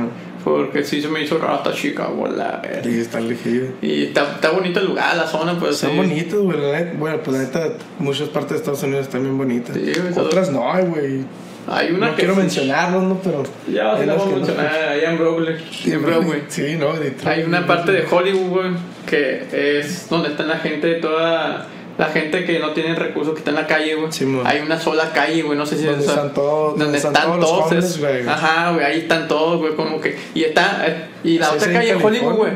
[0.45, 2.89] Porque sí se me hizo raro hasta Chicago, la verga.
[2.89, 3.69] Y está elegido.
[3.81, 5.77] Y está, está bonito el lugar, la zona, pues.
[5.77, 5.97] Están sí.
[5.97, 6.59] bonitos, güey.
[6.99, 9.75] Bueno, pues la neta, muchas partes de Estados Unidos están bien bonitas.
[9.75, 11.25] Sí, güey, Otras no, güey.
[11.67, 12.19] Hay una No que.
[12.21, 12.41] quiero sí.
[12.41, 13.19] mencionarlos, ¿no?
[13.25, 13.43] Pero.
[13.73, 14.37] Ya, las vamos a no.
[14.37, 15.57] mencionar allá en Broadway.
[15.87, 16.43] En Broadway.
[16.49, 18.71] Sí, no, de Hay una parte de Hollywood, güey,
[19.07, 23.51] que es donde está la gente, toda la gente que no tiene recursos, que está
[23.51, 24.11] en la calle, güey.
[24.13, 24.27] Sí.
[24.45, 27.27] Hay una sola calle, güey, no sé si Donde es- están todos- donde están, están
[27.29, 27.67] todos los todos.
[27.67, 28.29] homeless, es- güey.
[28.29, 30.19] Ajá, güey, ahí están todos, güey, como que.
[30.35, 30.85] Y está.
[30.87, 32.53] eh, Y la Sí, otra calle es Hollywood, güey.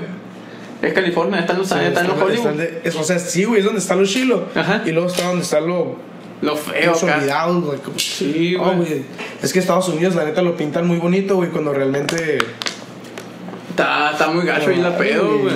[0.83, 2.39] Es California, están los, Sí, están los están- Hollywood.
[2.39, 4.47] están de- es- o sea, sí, güey, es donde está lo chilo.
[4.55, 4.83] Ajá.
[4.85, 5.97] Y luego está donde está lo.
[6.41, 7.79] Lo feo, Los olvidados, güey.
[7.97, 9.03] Sí, No, güey.
[9.43, 12.39] Es que Estados Unidos, la neta, lo pintan muy bonito, güey, cuando realmente.
[13.71, 15.55] Está, está muy gacho ahí la pedo, güey.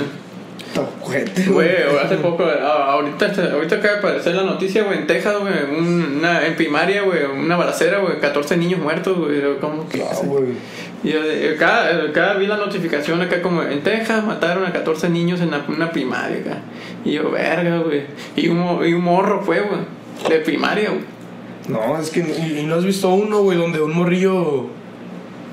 [1.02, 1.68] Ojete, Güey,
[2.02, 6.16] hace poco, a- ahorita, ahorita acaba de aparecer la noticia, güey, en Texas, güey, un-
[6.18, 9.98] una, en primaria, güey, una balacera, güey, 14 niños muertos, güey, ¿cómo que?
[10.24, 10.44] Güey.
[11.04, 15.08] Y yo, eh, acá, acá vi la notificación acá como en Texas mataron a 14
[15.08, 16.58] niños en la- una primaria acá.
[17.04, 18.02] Y yo, verga, güey.
[18.36, 19.80] Y un, y un morro fue, güey,
[20.30, 21.02] de primaria, güey.
[21.68, 22.20] No, es que.
[22.20, 24.66] Y, y no has visto uno, güey, donde un morrillo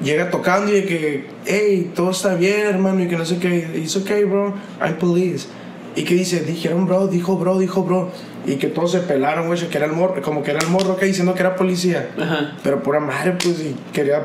[0.04, 3.70] llega tocando y de que, hey, todo está bien, hermano, y que no sé qué.
[3.76, 4.54] It's okay, bro.
[4.82, 5.48] I'm police.
[5.96, 8.12] Y que dice, dijeron, bro, dijo, bro, dijo, bro.
[8.46, 10.94] Y que todos se pelaron, güey, que era el morro, como que era el morro
[10.94, 12.12] acá diciendo que era policía.
[12.18, 12.54] Ajá.
[12.64, 14.24] Pero pura madre, pues, y quería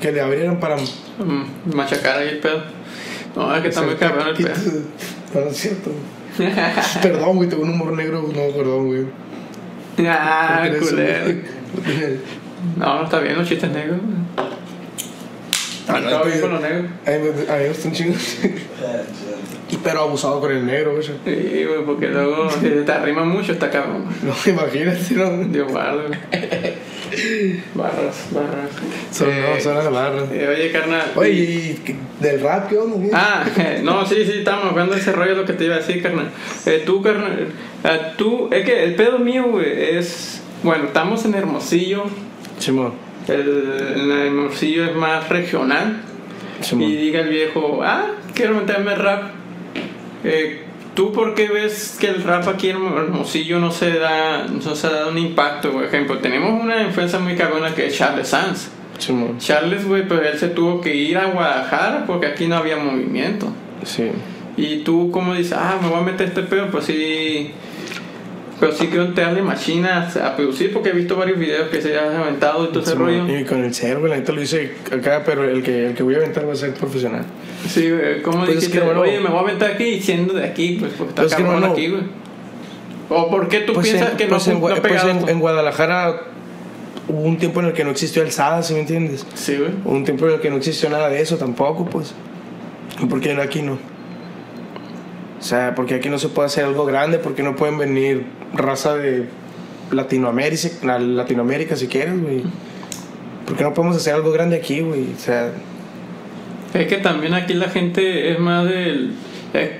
[0.00, 0.76] que le abrieran para.
[0.76, 2.62] Mm, machacar ahí el pedo.
[3.34, 4.54] No, es que está muy cabrón el pedo.
[5.34, 5.90] No, no es cierto.
[7.02, 9.06] Perdón, güey, tengo un humor negro, no, perdón, güey.
[10.08, 11.34] ah, culero.
[12.76, 13.98] No, no está bien los chistes negros.
[15.86, 16.90] Está bien con los negros.
[17.06, 17.18] A mí
[17.62, 18.38] me, gustan chingos.
[19.68, 21.02] Y pero abusado con el negro, güey.
[21.02, 24.04] Sí, güey, porque luego si te arrima mucho está cabrón.
[24.22, 25.44] No, imagínate, no.
[25.48, 26.16] Dios guarde.
[27.74, 28.70] Barras, barras.
[29.10, 30.24] Son, Eh, no, son las barras.
[30.32, 31.12] eh, oye, carnal.
[31.16, 31.82] Oye, ¿y
[32.20, 32.96] del rap qué onda?
[33.12, 33.44] Ah,
[33.82, 36.30] no, sí, sí, estamos hablando de ese rollo, lo que te iba a decir, carnal.
[36.66, 37.48] Eh, tú, carnal,
[37.84, 40.42] eh, tú, es que el pedo mío, güey, es.
[40.62, 42.04] Bueno, estamos en Hermosillo.
[42.58, 43.05] Simón.
[43.28, 46.02] El, el Hermosillo es más regional.
[46.72, 49.30] Y diga el viejo, ah, quiero meterme rap.
[50.24, 50.62] Eh,
[50.94, 54.88] ¿Tú por qué ves que el rap aquí en Hermosillo no se da, no se
[54.88, 55.70] da un impacto?
[55.70, 58.70] Por ejemplo, tenemos una influencia muy cabrona que es Charles Sanz.
[59.38, 63.48] Charles, güey, pues él se tuvo que ir a Guadalajara porque aquí no había movimiento.
[63.84, 64.10] Sí.
[64.56, 67.52] Y tú como dices, ah, me voy a meter este pedo, pues sí...
[68.58, 72.16] Pero sí quiero entrarle machinas a producir porque he visto varios videos que se han
[72.16, 73.26] aventado y todo ese rollo.
[73.28, 76.14] Y con el güey, la neta lo hice acá, pero el que, el que voy
[76.14, 77.24] a aventar va a ser profesional.
[77.68, 78.78] Sí, güey, ¿cómo Pues es dijiste?
[78.78, 81.22] que, hermano- Oye, me voy a meter aquí y siendo de aquí, pues porque está
[81.22, 82.02] Pues es que, cabrón hermano- aquí, güey.
[83.10, 85.28] ¿O por qué tú Pues, piensas en, que pues no, en, no pues pegado en-
[85.28, 86.22] en Guadalajara
[87.08, 89.26] hubo un tiempo en el que no existió el SADA, ¿sí me entiendes?
[89.34, 89.70] Sí, güey.
[89.84, 92.14] Hubo un tiempo en el que no existió nada de eso tampoco, pues.
[93.00, 93.78] ¿Y por qué aquí no?
[95.46, 98.96] O sea, porque aquí no se puede hacer algo grande, porque no pueden venir raza
[98.96, 99.26] de
[99.92, 102.42] Latinoamérica, la- Latinoamérica si quieres, güey.
[103.46, 105.04] ¿Por qué no podemos hacer algo grande aquí, güey?
[105.16, 105.52] O sea,
[106.74, 109.12] Es que también aquí la gente es más del...
[109.54, 109.78] eh,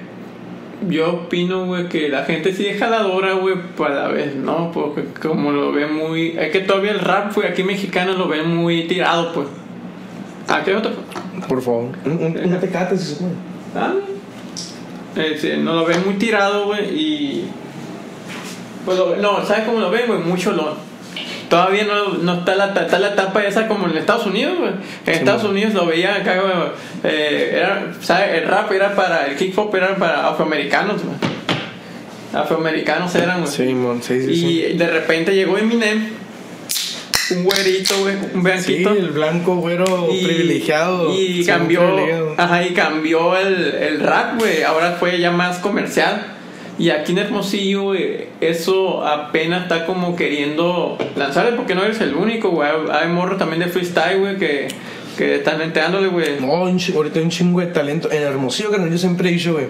[0.88, 4.70] yo opino, güey, que la gente sí es jaladora, güey, pues a la vez, ¿no?
[4.72, 6.36] Porque como lo ven muy...
[6.38, 9.48] Es que todavía el rap, güey, aquí mexicano lo ven muy tirado, pues.
[10.46, 10.92] ¿A qué otro?
[11.48, 11.86] por favor.
[12.04, 13.32] Un, un, una tecate, si se puede.
[13.74, 13.92] Ah,
[15.16, 17.44] eh, no lo ven muy tirado, güey, y...
[18.84, 20.18] Pues lo- no, ¿sabes cómo lo ven, güey?
[20.20, 20.76] Mucho lo...
[21.48, 24.72] Todavía no, no está, la, está la etapa esa como en Estados Unidos, güey.
[25.06, 25.52] En Estados man.
[25.52, 26.52] Unidos lo veía acá, güey.
[27.04, 28.34] eh, era, ¿sabes?
[28.42, 29.26] El rap era para...
[29.26, 31.16] El hip hop era para afroamericanos, güey.
[32.34, 33.52] Afroamericanos eran, güey.
[33.52, 36.08] Sí, sí, sí, y de repente llegó Eminem.
[37.34, 38.14] Un güerito, güey.
[38.16, 38.90] Un Sí, blanquito.
[38.92, 41.14] el blanco, güero, Y- privilegiado.
[41.14, 41.80] Y Sí, cambió.
[41.86, 42.34] privilegiado.
[42.36, 44.62] Ajá, y cambió el, el rap, güey.
[44.62, 46.32] Ahora fue ya más comercial.
[46.78, 52.14] Y aquí en Hermosillo, güey, eso apenas está como queriendo lanzarle porque no eres el
[52.14, 52.68] único, güey.
[52.92, 54.68] Hay morros también de freestyle, güey, que,
[55.16, 56.38] que están entrándole, güey.
[56.38, 58.12] No, un ahorita hay un chingo de talento.
[58.12, 59.66] En Hermosillo, que yo siempre he dicho, güey.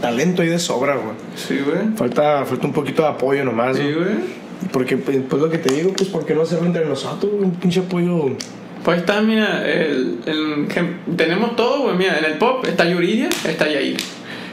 [0.00, 1.14] Talento hay de sobra, güey.
[1.34, 1.94] Sí, güey.
[1.96, 4.39] Falta, falta un poquito de apoyo nomás, Sí, güey.
[4.72, 7.32] Porque, pues, pues, lo que te digo, pues, ¿por qué no hacerlo entre nosotros?
[7.38, 8.36] Un pinche apoyo.
[8.84, 10.68] Pues ahí está, mira, el, el-
[11.16, 13.96] tenemos todo, güey, mira, en el pop está Yuridia, está Yair.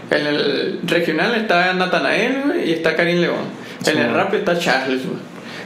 [0.10, 3.36] En el regional está Natanael, güey, y está Karim León.
[3.80, 4.16] En Sí, el man.
[4.16, 5.18] rap está Charles, güey.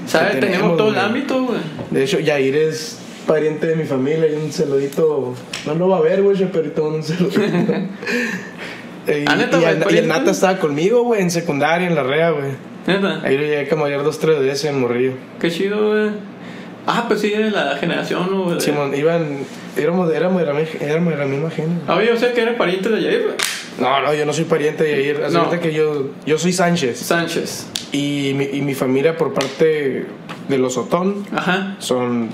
[0.08, 0.34] ¿Sabes?
[0.34, 1.60] ¿Qué Tenemos, tenemos, todo el ámbito, güey.
[1.92, 5.34] De hecho, Yair es pariente de mi familia y un saludito.
[5.66, 7.42] No lo va a ver, güey, pero un saludito.
[9.08, 10.08] y, y el, y el.
[10.08, 12.71] Nata estaba conmigo, güey, en secundaria, en la rea, güey.
[12.88, 13.22] Neta.
[13.24, 15.14] Ahí lo llegué a camallar dos, tres veces en Morrillo.
[15.40, 16.10] Qué chido, güey.
[16.88, 18.44] Ah, pues sí, de la generación, ¿no?
[18.46, 18.60] güey?
[18.60, 19.38] Simón, iban,
[19.78, 21.80] éramos, éramos, de la, mi- éramos de la misma gente.
[21.88, 23.36] Ah, oye, o sea que eres pariente de Jair, güey.
[23.80, 25.24] No, no, yo no soy pariente de Yair.
[25.24, 25.46] Haz de No.
[25.48, 26.98] cuenta que yo, yo soy Sánchez.
[26.98, 27.68] Sánchez.
[27.92, 30.08] Y mi, y mi familia, por parte
[30.48, 31.76] de los Otón, Ajá.
[31.78, 32.30] son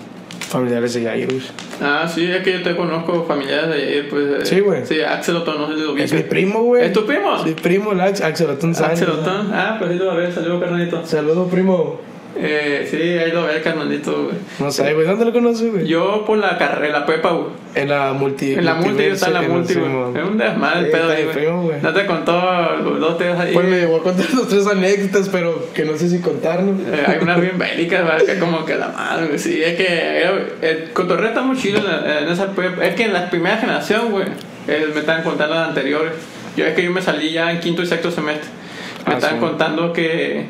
[0.47, 1.27] familiares de Yair.
[1.27, 1.41] güey.
[1.81, 4.25] Ah, sí, es que yo te conozco familiares de Jair, pues.
[4.25, 4.85] eh, Sí, güey.
[4.85, 6.85] Sí, Axel Otón, no sé si lo Es mi primo, güey.
[6.85, 7.43] ¿Es tu primo?
[7.43, 9.01] Mi primo, el Ax- Axel Otón Sánchez.
[9.03, 9.51] Axel Otón.
[9.53, 11.05] Ah, pues sí lo ve, saludos, carnalito.
[11.05, 11.99] Saludos, primo.
[12.39, 14.35] Eh, sí, ahí lo ve, carnalito, güey.
[14.59, 15.05] No sé, güey.
[15.07, 15.87] ¿Dónde lo conoces, güey?
[15.87, 17.47] Yo por la carrera, la prepa, güey.
[17.75, 18.53] En la multi.
[18.53, 19.91] En la multi, yo estaba en la multi, güey.
[20.15, 21.07] Es un desmadre el Sí, pedo
[21.55, 21.65] güey.
[21.67, 21.81] güey.
[21.81, 23.53] No te contó los dos tíos ahí.
[23.53, 26.79] Pues me llegó a contar dos tres anécdotas, pero que no sé si contarnos.
[26.87, 29.39] Eh, hay unas bien bélicas, que como que la madre, güey.
[29.39, 32.85] Sí, es que eh, el cotorreo está muy chido en, la- en esa prepa.
[32.85, 34.25] Es que en la primera generación, güey,
[34.67, 36.13] eh, me estaban contando las anteriores.
[36.55, 38.49] Yo es que yo me salí ya en quinto y sexto semestre.
[39.05, 39.45] Me Ah, estaban sí.
[39.45, 40.45] contando que,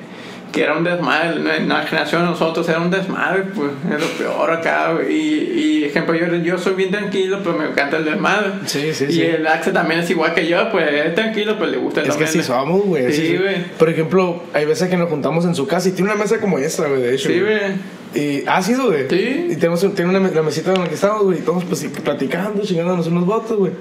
[0.52, 1.58] que era un desmadre.
[1.58, 3.72] En la generación de nosotros era un desmadre, pues.
[3.92, 4.94] Es lo peor acá.
[5.08, 8.52] Y, y ejemplo, yo, yo soy bien tranquilo, pero me encanta el desmadre.
[8.66, 9.22] Sí, sí, y sí.
[9.22, 12.16] el Axel también es igual que yo, pues es tranquilo, pero le gusta el Es
[12.16, 12.44] que también.
[12.44, 13.12] somos, güey.
[13.14, 13.64] Sí, güey.
[13.78, 16.58] Por ejemplo, hay veces que nos juntamos en su casa y tiene una mesa como
[16.60, 17.30] esta, güey, de hecho.
[17.30, 17.98] Sí, güey.
[18.16, 19.08] Y ha sido, güey.
[19.10, 19.48] Sí.
[19.52, 21.90] Y tenemos, tiene una, la mesita en la que estamos, güey, y todos pues sí,
[21.90, 23.72] platicando, chingándonos unos votos, güey.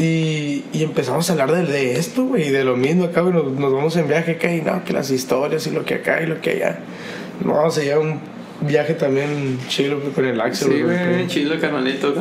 [0.00, 3.34] Y, y empezamos a hablar de, de esto, güey, de lo mismo acá, güey.
[3.34, 6.22] Nos, nos vamos en viaje acá y no, que las historias y lo que acá
[6.22, 6.78] y lo que allá.
[7.44, 8.18] No, vamos a llevar un
[8.62, 10.72] viaje también chido güey, con el Axel.
[10.72, 12.14] Sí, güey, bien chido el carnalito.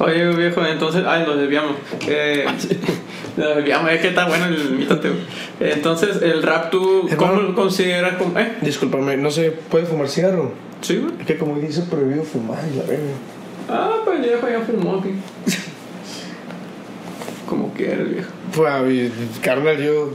[0.00, 1.76] Oye, viejo, entonces, ay, nos desviamos.
[2.08, 2.46] Eh,
[3.36, 5.10] nos desviamos, es que está bueno el mítate.
[5.60, 7.48] Entonces, el rap, ¿tú cómo Hermano.
[7.50, 8.36] lo consideras como.?
[8.40, 8.56] ¿Eh?
[8.60, 10.50] Discúlpame, no se puede fumar cigarro.
[10.80, 11.12] Sí, güey.
[11.20, 13.12] Es que como dice prohibido fumar, la verga.
[13.68, 15.10] Ah, pues el viejo ya fumó aquí.
[17.50, 18.30] Como quiera el viejo.
[18.54, 19.10] Pues, a mi-
[19.42, 20.10] carnal, yo,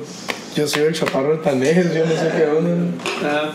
[0.55, 2.93] yo soy el chaparro altanés, yo no sé qué onda.
[3.23, 3.51] Ah,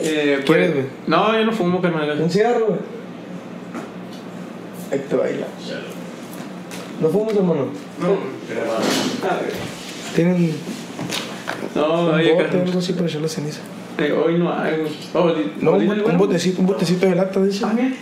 [0.00, 0.86] eh, pues, ¿Quieres, güey?
[1.08, 2.20] No, yo no fumo, carnal.
[2.22, 2.78] ¿Un cigarro, güey?
[4.92, 5.46] Ahí te baila.
[7.00, 7.66] ¿No fumas, hermano?
[8.00, 9.52] Ah, güey.
[10.14, 10.54] ¿Tienen
[11.74, 13.60] No, un bote o algo así para echar la ceniza?
[13.98, 14.92] Eh, hoy no hay, güey.
[15.12, 17.64] Oh, No, un botecito, un botecito de lata, dice.
[17.66, 17.96] Ah, bien.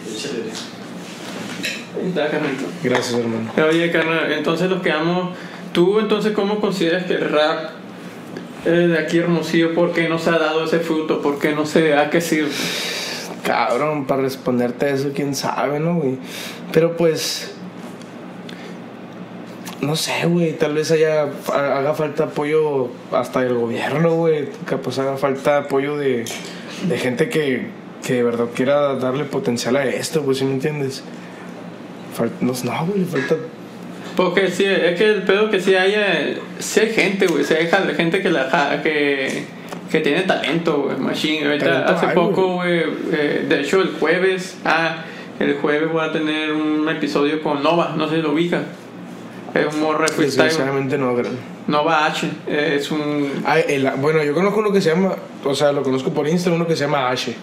[2.14, 2.64] Carnalito.
[2.83, 3.50] Gracias, hermano.
[3.68, 5.37] Oye, carnal, entonces los quedamos.
[5.72, 7.70] ¿Tú entonces cómo consideras que el rap
[8.64, 9.74] es de aquí Hermosillo?
[9.74, 11.20] ¿Por qué no se ha dado ese fruto?
[11.20, 12.48] ¿Por qué no se ha crecido?
[13.44, 16.18] Cabrón, para responderte eso, quién sabe, ¿no, güey?
[16.72, 17.50] Pero pues.
[19.80, 24.48] No sé, güey, tal vez haya, haga falta apoyo hasta del gobierno, güey.
[24.66, 26.24] Que pues haga falta apoyo de,
[26.88, 27.66] de gente que,
[28.07, 31.02] que de verdad quiera darle potencial a esto, pues, ¿sí me entiendes?
[32.40, 33.37] No, güey, le falta.
[34.16, 37.42] Porque sí, es que el pedo que sí hay, eh, sí hay gente, güey.
[37.44, 39.44] Sí hay gente que, la, que,
[39.90, 40.96] que tiene talento, güey.
[40.98, 41.46] Machine.
[41.46, 42.83] Ahorita, hace poco, güey.
[43.12, 44.57] eh, de hecho, el jueves.
[44.64, 45.05] Ah,
[45.40, 47.94] el jueves voy a tener un episodio con Nova.
[47.96, 48.62] No sé si lo ubica.
[49.53, 50.07] Es un morro.
[50.16, 51.33] Desgraciadamente no, gran.
[51.66, 52.29] Nova H.
[52.46, 53.42] eh, es un.
[53.46, 56.61] Ah, el- bueno, yo conozco uno que se llama, o sea, lo conozco por Instagram,
[56.61, 57.35] uno que se llama Ashe,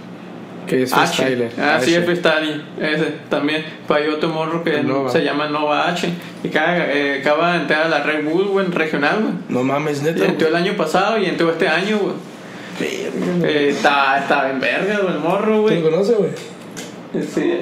[0.67, 1.07] que es H.
[1.23, 1.51] freestyler.
[1.59, 1.97] Ah, sí, Ashe.
[1.99, 2.63] es freestyle.
[2.79, 3.65] Ese también.
[3.87, 5.09] Pues hay otro morro que Nova.
[5.11, 6.09] se llama Nova H.
[6.43, 9.33] Y acaba, eh, acaba de entrar a la Red Bull, güey, regional, güey.
[9.49, 10.25] No mames, Y neta.
[10.25, 12.13] entró el año pasado y entró este año, güey.
[13.39, 13.51] güey.
[13.51, 15.81] Eh, está, está en verga, güey, el morro, ¿Tú lo güey.
[15.81, 16.31] conoces, güey?
[17.21, 17.59] Sí.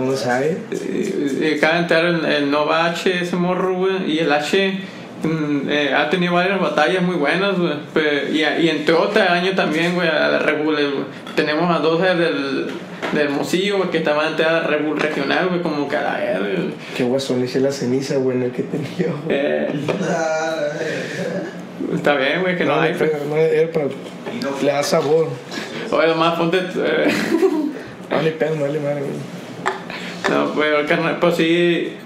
[0.00, 0.58] No sabe.
[0.70, 4.10] Eh, eh, acaba de entrar el, el Nova H, ese morro, güey.
[4.12, 4.78] Y el H
[5.68, 7.74] eh, ha tenido varias batallas muy buenas, güey.
[8.32, 11.04] Y, y entró este año también, güey, a la Red Bull, güey.
[11.34, 12.66] Tenemos a dos del,
[13.12, 16.02] del güey, que estaban a entrar a la Red Bull regional, güey, como que a
[16.02, 16.74] la verga, güey.
[16.96, 19.12] Qué guasón eché la ceniza, güey, en el que tenía.
[19.24, 19.36] güey.
[19.36, 19.68] Eh,
[21.94, 22.92] está bien, güey, que no, no, hay.
[22.92, 23.86] no, para.
[24.62, 25.28] Le da sabor.
[25.90, 26.58] Oye, nomás ponte.
[26.58, 27.08] eh,
[28.10, 29.36] No le pedo, no le madre, güey.
[30.30, 31.96] No, pero carnal, pues sí,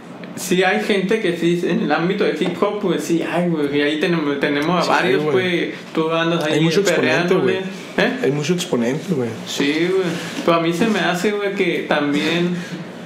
[0.40, 3.76] sí hay gente que sí, en el ámbito de hip hop, pues sí hay, güey.
[3.76, 5.70] Y ahí tenemos, tenemos a Sí, varios, güey.
[5.70, 5.74] pues.
[5.94, 7.52] Tú andas ahí Hay mucho exponente, perreándole.
[7.52, 7.64] güey.
[8.08, 8.12] ¿Eh?
[8.24, 9.30] Hay mucho exponente, güey.
[9.46, 10.08] Sí, güey.
[10.44, 12.56] Pero a mí se me hace, güey, que también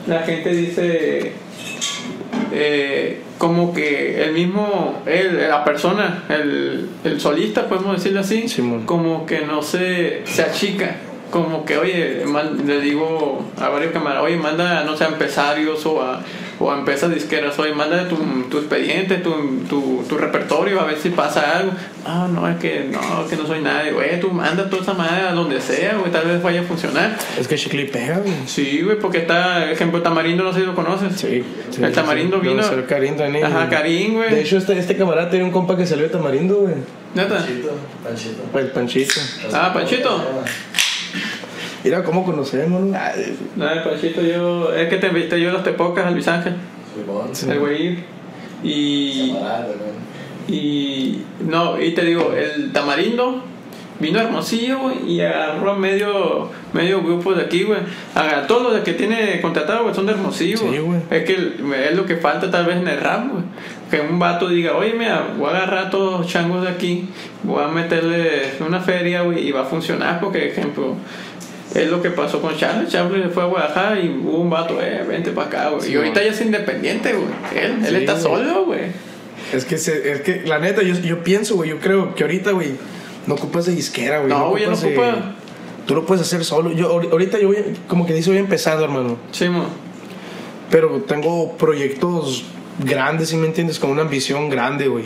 [0.07, 1.33] la gente dice.
[2.53, 8.87] eh, como que el mismo, él, la persona, el, el solista, podemos decirlo así, Simón.
[8.87, 10.97] como que no se, se achica.
[11.31, 15.85] Como que, oye, man- le digo a varios camaradas, oye, manda, no sé, a empresarios
[15.85, 16.23] o a,
[16.59, 18.17] o a empresas disqueras, oye, manda tu,
[18.51, 21.73] tu expediente, tu, tu, tu repertorio, a ver si pasa algo.
[22.07, 25.29] Ah, no, es que no, que no soy nadie, güey, tú manda toda esa madre
[25.29, 27.17] a donde sea, güey, tal vez vaya a funcionar.
[27.39, 28.35] Es que Chicli pega, güey.
[28.47, 31.19] Sí, güey, porque está, ejemplo, Tamarindo, no sé si lo conoces.
[31.19, 32.49] Sí, sí, El Tamarindo sí.
[32.49, 32.63] vino.
[32.89, 33.45] Karim también.
[33.45, 34.31] Ajá, Karim, güey.
[34.31, 36.75] De hecho, este, este camarada tenía un compa que salió de Tamarindo, güey.
[37.15, 37.37] ¿Neta?
[37.37, 37.71] Panchito,
[38.03, 38.59] Panchito.
[38.59, 39.21] El Panchito.
[39.53, 40.21] Ah, Panchito.
[41.85, 42.99] Mira cómo conocemos, ¿no?
[43.57, 46.55] No, el Panchito, yo, es que te invité yo a las tepocas, al Luis Ángel,
[47.35, 47.53] Simón.
[47.53, 47.99] el güey.
[48.63, 49.35] Y,
[50.49, 53.43] y, no, y te digo, el Tamarindo
[54.01, 57.81] vino Hermosillo, güey, y agarró a medio, medio grupo de aquí, güey.
[58.15, 61.01] A todos los que tiene contratado, güey, son de Hermosillo, Sí, güey.
[61.11, 63.45] Es que es lo que falta tal vez en el rap, güey.
[63.91, 67.09] Que un vato diga, oye, mira, voy a agarrar a todos los changos de aquí,
[67.43, 70.97] voy a meterle una feria, güey, y va a funcionar, porque, ejemplo,
[71.75, 72.57] es lo que pasó con.
[72.57, 75.83] Charlie se fue a Guadalajara y hubo un vato, eh, vente para acá, güey.
[75.83, 76.27] Sí, y ahorita güey.
[76.27, 77.27] ya es independiente, güey.
[77.65, 78.83] Él, él está solo, güey.
[79.53, 82.53] Es que, se- es que la neta, yo, yo pienso, güey, yo creo que ahorita,
[82.53, 82.73] güey,
[83.27, 84.31] no ocupas de disquera, güey.
[84.31, 85.35] No, güey, ya no ocupas de- ocupa.
[85.87, 86.73] Tú lo puedes hacer solo.
[86.73, 87.59] Yo ahor- ahorita yo voy,
[87.89, 89.19] como que dice, voy empezando, hermano.
[89.33, 89.67] Sí, mo.
[90.71, 92.45] Pero tengo proyectos
[92.85, 93.79] grandes, ¿sí me entiendes?
[93.79, 95.05] Con una ambición grande, güey.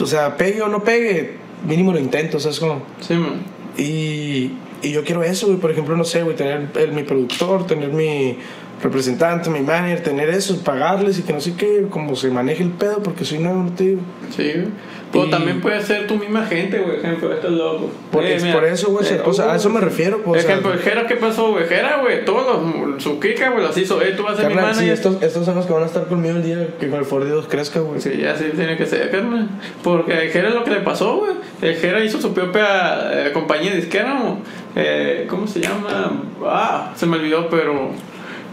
[0.00, 1.36] O sea, pegue o no pegue,
[1.66, 2.82] mínimo lo intento, o sea, es como...
[3.00, 3.30] Sí, mo.
[3.76, 4.52] Y,
[4.82, 5.58] y yo quiero eso, güey.
[5.58, 8.38] Por ejemplo, no sé, güey, tener el- mi productor, tener mi
[8.82, 12.70] representante, mi manager, tener eso, pagarles y que no sé qué, como se maneje el
[12.70, 14.00] pedo, porque soy nuevo, no te digo.
[14.36, 14.68] Sí, güey.
[15.14, 16.96] O también puede ser tu misma gente, güey.
[16.98, 17.90] Ejemplo, esto es loco.
[18.10, 20.44] Por- Eh, es mira, por eso, güey, eh, o sea, a eso me refiero, pues,
[20.44, 21.66] Ejemplo, Jera, ¿qué pasó, güey?
[21.66, 24.00] Jera, güey, todos los, su kika, güey, las hizo.
[24.00, 24.94] Eh, tú vas a ser mi Carnal, sí, manager.
[24.94, 27.26] estos, estos son los que van a estar conmigo el día que con el Ford
[27.28, 28.00] 2 crezca, güey.
[28.00, 29.48] Sí, ya sí tiene que ser, carnal.
[29.82, 31.32] Porque a Jera es lo que le pasó, güey.
[31.60, 34.38] El Jera hizo su propia eh, compañía disquera, ¿no?
[34.76, 36.22] eh, ¿Cómo se llama?
[36.44, 37.90] Ah, se me olvidó, pero.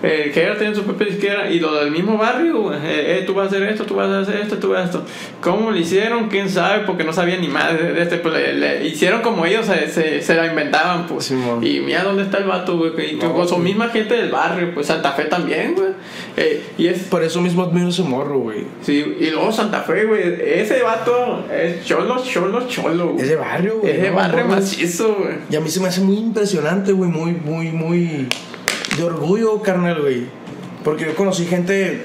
[0.01, 2.73] Eh, Jera tiene su propia disquera y lo del mismo barrio.
[2.73, 2.77] Eh,
[3.19, 5.03] eh, tú vas a hacer esto, tú vas a hacer esto, tú vas a esto.
[5.41, 6.29] ¿Cómo lo hicieron?
[6.29, 6.85] ¿Quién sabe?
[6.85, 8.17] Porque no sabían ni más de, este.
[8.17, 11.25] Pues le, le hicieron como ellos se, se, se la inventaban, pues.
[11.25, 11.65] Simón.
[11.65, 13.13] y mira dónde está el vato, güey.
[13.13, 13.61] Y No, con su sí.
[13.61, 15.89] misma gente del barrio, pues Santa Fe también, güey.
[16.37, 18.63] Eh, y es Por eso mismo admiro ese morro, güey.
[18.81, 20.21] Sí, y luego Santa Fe, güey.
[20.41, 23.09] Ese vato es cholo, cholo, cholo.
[23.09, 23.23] güey.
[23.23, 23.93] Es de barrio, güey.
[23.93, 24.15] Es de ¿no?
[24.15, 24.55] barrio no.
[24.55, 25.35] macizo, güey.
[25.49, 28.27] Y a mí se me hace muy impresionante, güey, muy, muy, muy
[28.99, 30.25] de orgullo, carnal, güey.
[30.83, 32.03] Porque yo conocí gente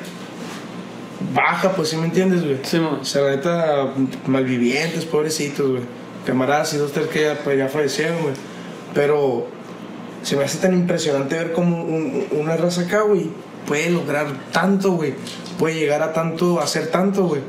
[1.34, 2.58] baja, pues sí me entiendes, güey.
[2.62, 2.98] Sí, mo.
[3.00, 3.92] O sea, la neta,
[4.26, 5.82] malvivientes, pobrecitos, güey.
[6.26, 8.34] Camaradas y dos, tres que ya, pues, ya fallecieron, güey.
[8.94, 9.46] Pero
[10.22, 13.28] se me hace tan impresionante ver cómo un- una raza acá, güey,
[13.66, 15.14] puede lograr tanto, güey.
[15.58, 17.42] Puede llegar a tanto, a hacer tanto, güey.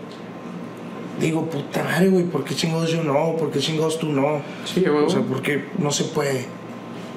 [1.20, 3.38] Digo, puta madre, güey, ¿por qué chingados yo no?
[3.38, 4.42] ¿Por qué chingados tú no?
[4.66, 5.06] Sí, güey.
[5.06, 6.46] O sea, porque no se puede.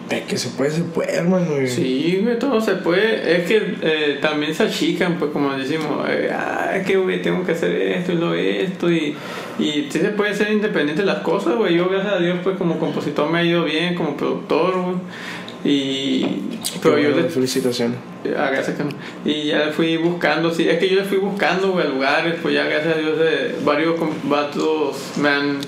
[0.09, 1.51] De que se puede, se puede, hermano.
[1.51, 1.69] güey.
[1.69, 3.37] Sí, güey, todo se puede.
[3.37, 7.45] Es que eh, también se achican, pues, como decimos, eh, ah, es que, güey, tengo
[7.45, 8.91] que hacer esto y lo esto.
[8.91, 9.15] Y,
[9.59, 11.77] y sí se puede ser independiente de las cosas, güey.
[11.77, 14.97] Yo, gracias a Dios, pues, como compositor me ha ido bien, como productor, güey.
[15.65, 16.27] Y.
[16.83, 17.99] Pero Qué yo le, Felicitaciones.
[18.37, 18.77] Ah, gracias.
[19.25, 22.65] Y ya fui buscando, sí, es que yo le fui buscando, güey, lugares, pues ya
[22.65, 25.59] gracias a Dios eh, varios vatos me han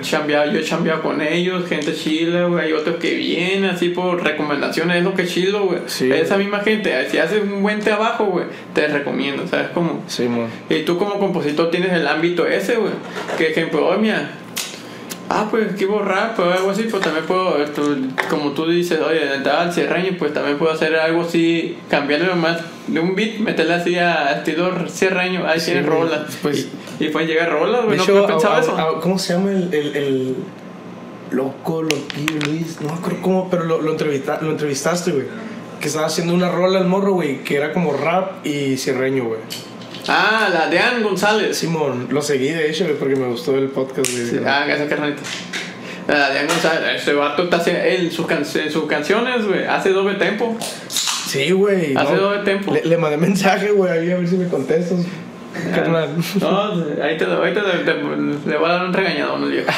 [0.00, 4.22] chambeado, yo he chambeado con ellos, gente chila, güey, hay otros que vienen así por
[4.22, 5.80] recomendaciones, es lo que es chilo, güey.
[5.86, 6.10] Sí.
[6.10, 10.02] Esa misma gente, eh, si haces un buen trabajo, güey, te recomiendo, ¿sabes cómo?
[10.06, 10.48] Sí, man.
[10.68, 12.92] Y tú como compositor tienes el ámbito ese, güey.
[13.38, 14.30] Que ejemplo, oye, mira,
[15.28, 17.56] ah, pues quiero rap o algo así, pues también puedo,
[18.30, 22.60] como tú dices, oye, entrar al cierreño, pues también puedo hacer algo así, cambiarle más
[22.86, 26.20] de un beat, meterle así a estilo cierreño, ahí Sí, tienes güey, rolas.
[26.42, 26.68] pues-
[27.00, 28.76] y, y pueden llegar rolas, güey, De no hecho, pensaba a- eso.
[28.78, 30.34] a- ¿cómo se llama el, el, el
[31.30, 32.80] loco, loquillo, Luis?
[32.80, 35.26] No me acuerdo cómo, pero lo, lo, entrevista- lo entrevistaste, güey.
[35.80, 39.40] Que estaba haciendo una rola al morro, güey, que era como rap y cierreño, güey.
[40.08, 41.56] Ah, la de Ann González.
[41.56, 44.26] Simón, lo seguí de hecho, porque me gustó el podcast, güey.
[44.26, 45.22] Sí, ah, gracias, carnalito.
[46.08, 49.64] La de Ann González, este vato está haciendo, en sus, can- en sus canciones, güey,
[49.64, 50.56] hace doble tempo.
[50.88, 51.96] Sí, güey.
[51.96, 52.20] Hace no.
[52.20, 52.72] doble tempo.
[52.72, 55.00] Le, le mandé mensaje, güey, ahí a ver si me contestas.
[55.74, 56.10] Carnal.
[56.40, 57.94] No, ahí te, ahorita te- te-
[58.50, 59.70] le voy a dar un regañadón al viejo.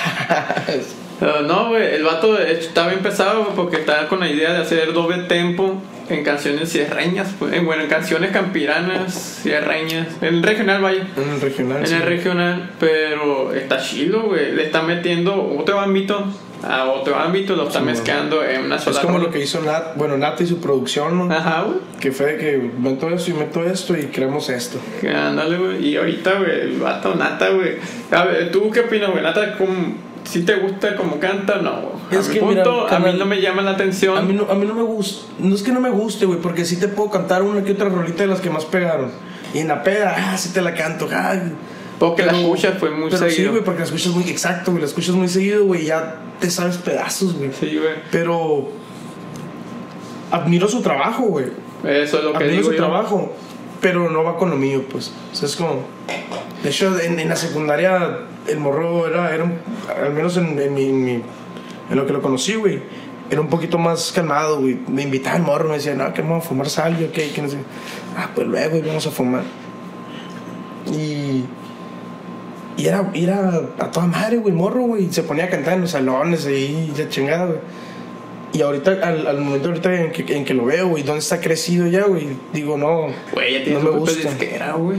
[1.47, 5.25] No, güey, el vato está bien pesado porque está con la idea de hacer doble
[5.25, 11.07] tempo en canciones cierreñas, pues, en- bueno, en canciones campiranas, cierreñas, en el regional, vaya.
[11.17, 11.79] En el regional.
[11.81, 11.95] En sí.
[11.95, 14.53] el regional, pero está chido, güey.
[14.53, 16.25] Le está metiendo otro ámbito
[16.63, 19.61] a otro ámbito, lo está Sí, mezclando en una sola Es como lo que hizo
[19.63, 21.33] Nat, bueno, Nat y su producción, ¿no?
[21.33, 21.79] Ajá, güey.
[22.01, 24.81] Que fue de que meto esto y meto esto y creamos esto.
[25.01, 25.87] Que Ándale, güey.
[25.87, 27.77] Y ahorita, güey, el vato Nata, güey.
[28.11, 29.23] A ver, ¿tú qué opinas, güey?
[29.23, 31.57] Nata, ¿cómo- si te gusta como canta?
[31.63, 31.93] No.
[32.11, 34.17] A Es mi que, punto, mira, a mí no me llama la atención.
[34.19, 36.41] A mí no, a mí no me gusta, no es que no me guste, güey,
[36.41, 39.11] porque sí te puedo cantar una que otra rolita de las que más pegaron.
[39.55, 41.35] Y en la peda, ah, sí te la canto, ah.
[41.99, 44.83] Porque la Pero- escuchas fue muy pero Sí, güey, porque la escuchas muy exacto, güey.
[44.83, 45.85] La escuchas muy seguido, güey.
[45.87, 47.51] Ya te sabes pedazos, güey.
[47.59, 47.95] Sí, güey.
[48.13, 48.69] Pero.
[50.31, 51.47] Admiro su trabajo, güey.
[51.85, 52.77] Eso es lo que Admiro digo su yo.
[52.77, 53.33] trabajo.
[53.81, 55.13] Pero no va con lo mío, pues.
[55.33, 55.83] O sea, es como.
[56.63, 59.35] De hecho, en, en la secundaria, el morro era.
[59.35, 59.59] era un-
[60.05, 61.23] al menos en, en mi, en mi-
[61.91, 62.81] En lo que lo conocí, güey.
[63.31, 64.79] Era un poquito más calmado, güey.
[64.89, 67.31] Me invitaba al morro, me decía, no, que vamos a fumar sal, yo, ¿qué?
[67.31, 67.59] Que no sé.
[68.17, 69.43] Ah, pues luego, güey, vamos a fumar.
[70.93, 71.45] Y.
[72.77, 75.13] Y era, era a toda madre, güey, el morro, güey.
[75.13, 77.59] Se ponía a cantar en los salones y la chingada, güey.
[78.53, 81.41] Y ahorita, al, al momento ahorita en que, en que lo veo, güey, ¿dónde está
[81.41, 82.29] crecido ya, güey?
[82.53, 83.09] Digo, no.
[83.33, 84.31] Güey, ya tiene no me gusta.
[84.31, 84.99] disquera, güey.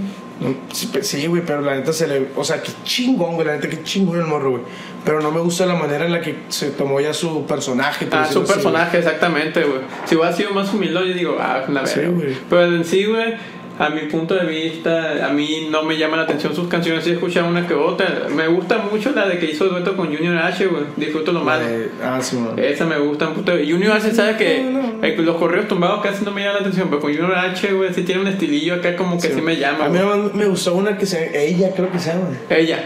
[0.72, 2.28] Sí, Sí, güey, pero la neta se le.
[2.36, 4.64] O sea, qué chingón, güey, la neta, qué chingón el morro, güey.
[5.06, 8.08] Pero no me gusta la manera en la que se tomó ya su personaje.
[8.12, 9.80] Ah, su así, personaje, exactamente, güey.
[10.06, 12.16] Si hubiera sido más humilde, yo digo, ah, una Sí, verga.
[12.16, 12.38] güey.
[12.50, 13.36] Pero en sí, güey,
[13.80, 17.06] a mi punto de vista, a mí no me llama la atención sus canciones.
[17.06, 18.28] Sí he escuchado una que otra.
[18.30, 20.84] Me gusta mucho la de que hizo dueto con Junior H, güey.
[20.98, 21.64] Disfruto lo malo.
[21.66, 22.38] Eh, ah, sí.
[22.58, 23.58] Esa me gusta un puto.
[23.58, 27.02] Y Junior H, ¿sabes que Los correos tumbados casi no me llaman la atención, pero
[27.02, 29.86] con Junior H, güey, sí tiene un estilillo acá como que sí, me llama.
[29.86, 30.00] A mí
[30.34, 31.48] me gustó una que se.
[31.48, 32.28] Ella, creo que se llama.
[32.50, 32.84] Ella.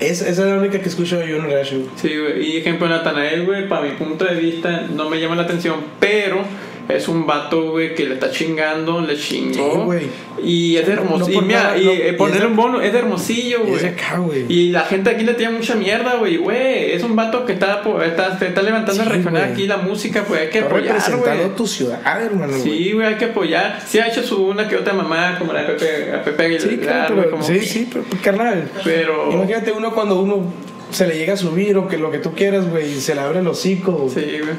[0.00, 1.90] Es, esa es la única que escucho en Reacho, güey.
[1.94, 2.42] Sí, güey.
[2.50, 6.42] Y ejemplo, Natanael, güey, para mi punto de vista, no me llama la atención, pero
[6.88, 9.92] es un vato, güey, que le está chingando, le chingó.
[9.98, 10.10] Sí.
[10.44, 11.26] Y es de hermosillo.
[11.26, 14.46] no y por mira, nada, y y ponerle un bono, es de hermosillo, güey.
[14.48, 16.36] Y la gente aquí le tiene mucha mierda, güey.
[16.36, 20.40] Güey, es un vato que está, está, está levantando Sí, regional aquí la música, pues
[20.40, 22.54] hay que Está apoyar, representando tu ciudad, hermano.
[22.62, 23.80] Sí, güey, hay que apoyar.
[23.86, 26.76] Sí ha hecho su una que otra mamá, como la Pepe, a Pepe Aguilar, Sí,
[26.78, 28.68] claro, pero, como sí, sí, pero, carnal.
[28.84, 29.32] Pero...
[29.32, 30.52] Imagínate uno cuando uno
[30.90, 33.40] se le llega a subir o que lo que tú quieras, güey, se le abre
[33.40, 34.10] el hocico.
[34.12, 34.54] Sí, güey.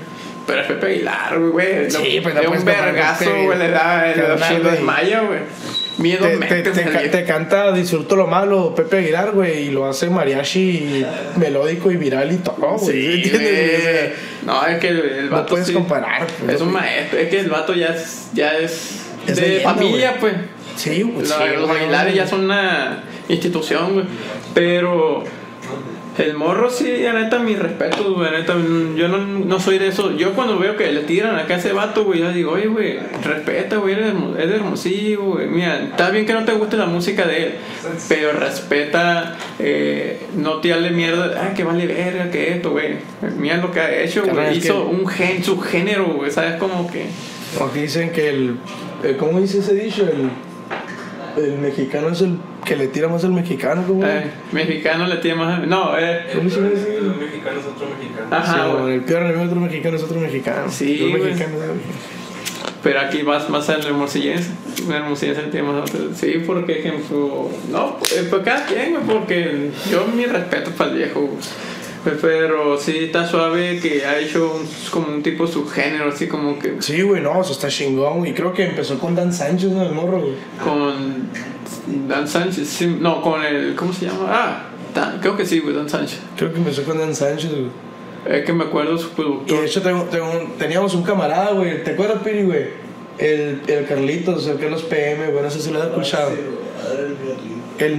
[0.46, 1.90] Pero es Pepe Aguilar, güey.
[1.90, 5.40] Sí, Lo- pues no de un vergazo, Pepe güey, le da el Carnal, lo güey.
[5.98, 11.06] Miedo Te, te, te, canta Disfruto lo malo Pepe Aguilar, güey, y lo hace mariachi
[11.38, 12.92] melódico y viral y todo, güey.
[12.92, 14.14] Sí, ¿entiendes, güey?
[14.46, 17.20] No, es que el, el No vato puedes sí comparar, pues, Es un maestro.
[17.20, 20.34] Es que el vato ya es, ya es, Es de familia, güey.
[20.34, 20.34] pues.
[20.76, 21.20] Sí, güey.
[21.20, 21.70] Los, sí, los.
[21.70, 24.06] Aguilares ya son una institución, güey.
[24.56, 25.24] Pero
[26.18, 28.32] el morro sí, la neta, mis respetos, güey.
[28.32, 30.16] la neta, yo no, no soy de eso.
[30.16, 33.00] Yo cuando veo que le tiran acá a ese vato, güey, yo digo, oye, güey,
[33.24, 35.48] respeta, güey, eres hermo- es de hermosillo, güey.
[35.48, 37.52] Mira, está bien que no te guste la música de él,
[38.10, 42.96] pero respeta, eh, no te hable mierda, ah, que vale verga, que esto, güey.
[43.38, 44.58] Mira lo que ha hecho, güey.
[44.58, 46.56] Hizo que- un gen, su género, güey, ¿sabes?
[46.56, 47.06] Como que.
[47.58, 48.58] Porque dicen que el.
[49.04, 50.04] eh, ¿Cómo dice ese dicho?
[50.04, 50.30] El,
[51.38, 54.06] el mexicano es el que le tira más al mexicano, ¿cómo?
[54.06, 55.68] eh, mexicano le tiene más.
[55.68, 56.28] No, eh.
[56.36, 57.00] ¿Cómo se dice?
[57.02, 58.28] Un mexicano es otro mexicano.
[58.36, 58.82] Ajá, Sí, güey.
[58.82, 60.70] güey, el peor enemigo de otro mexicano es otro mexicano.
[60.72, 61.18] Sí, güey.
[61.18, 61.34] güey.
[62.82, 64.50] Pero aquí vas más al hermosillense.
[64.88, 66.02] El hermosillense le tiene más otro.
[66.16, 67.50] Sí, porque ejemplo.
[67.72, 71.22] No, eh, pues cada quien, güey, porque yo mi respeto para el viejo.
[71.22, 71.38] güey.
[72.22, 76.82] Pero sí está suave que ha hecho un- como un tipo subgénero, así como que
[76.82, 78.34] Sí, güey, no, eso está chingón, güey.
[78.34, 79.84] Creo que empezó con Dan Sánchez, ¿no?
[79.84, 80.34] El morro, güey.
[80.64, 81.30] con
[82.10, 82.68] Dan Sánchez.
[82.68, 83.76] sí, no, con el.
[83.76, 84.26] ¿Cómo se llama?
[84.28, 86.20] Ah, Dan- creo que sí, güey, Dan Sánchez.
[86.38, 87.68] Creo que empezó con Dan Sánchez, güey.
[88.26, 89.66] Es que me acuerdo su Y de productor.
[89.66, 91.84] hecho tengo, tengo un- teníamos un camarada, güey.
[91.84, 92.66] ¿Te acuerdas, Piri, güey?
[93.18, 95.44] El, el Carlitos, el Carlos PM, güey.
[95.44, 96.32] No sé si lo has escuchado.
[96.32, 97.16] El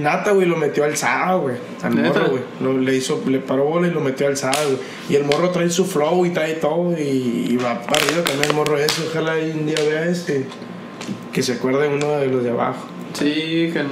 [0.01, 1.55] Nata, güey, lo metió al SAA, güey.
[1.83, 2.25] Al morro,
[2.61, 2.77] güey.
[2.85, 4.77] Le hizo, le paró bola y lo metió al SAA, güey.
[5.09, 6.93] Y el morro trae su flow y trae todo.
[6.97, 9.03] Y, y va para arriba también el morro ese.
[9.09, 10.45] Ojalá un día vea este.
[11.33, 12.85] Que se acuerde uno de los de abajo.
[13.13, 13.83] Sí, que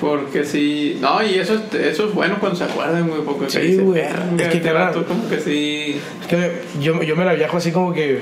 [0.00, 0.98] porque sí.
[1.00, 3.20] No, y eso, es- eso es bueno cuando se acuerdan, güey.
[3.22, 6.00] Porque Sí, güey, "Verga, es que este carnal- vato como que sí.
[6.22, 8.20] Es que yo, yo me la viajo así como que.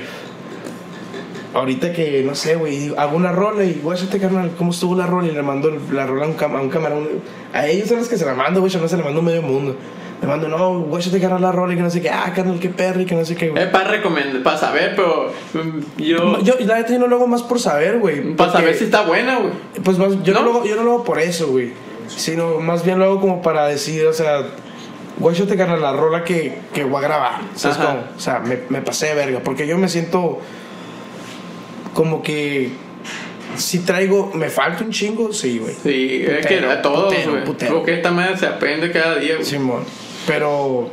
[1.53, 5.05] Ahorita que, no sé, güey, hago una rola y, güey, este carnal, ¿cómo estuvo la
[5.05, 5.27] rola?
[5.27, 7.07] Y le mando la rola a un, cam- a un camarón.
[7.53, 9.41] A ellos son los que se la mando, güey, yo no se la mando medio
[9.41, 9.75] mundo.
[10.21, 12.57] Le mando, no, güey, este carnal la rola y que no sé qué, ah, carnal,
[12.59, 13.63] qué perro y que no sé qué, güey.
[13.63, 16.39] Es para recomendar, para saber, pero mm, yo.
[16.41, 18.33] Yo, la neta, yo no lo hago más por saber, güey.
[18.35, 19.51] para saber si está buena, güey.
[19.83, 20.45] Pues más, yo no, ¿No?
[20.45, 21.73] lo hago, yo no lo hago por eso, güey.
[22.07, 24.41] Sino más bien lo hago como para decir, o sea,
[25.17, 27.41] güey, yo te carnal la rola que, que voy a grabar.
[27.55, 27.99] ¿Sabes cómo?
[28.15, 29.39] O sea, me, me pasé de verga.
[29.43, 30.39] Porque yo me siento
[31.93, 32.71] como que
[33.57, 35.73] si traigo, me falta un chingo, sí, güey.
[35.83, 37.43] Sí, es que a todos, güey.
[37.43, 39.45] Porque esta madre se aprende cada día, güey.
[39.45, 39.83] Simón.
[40.27, 40.89] Pero.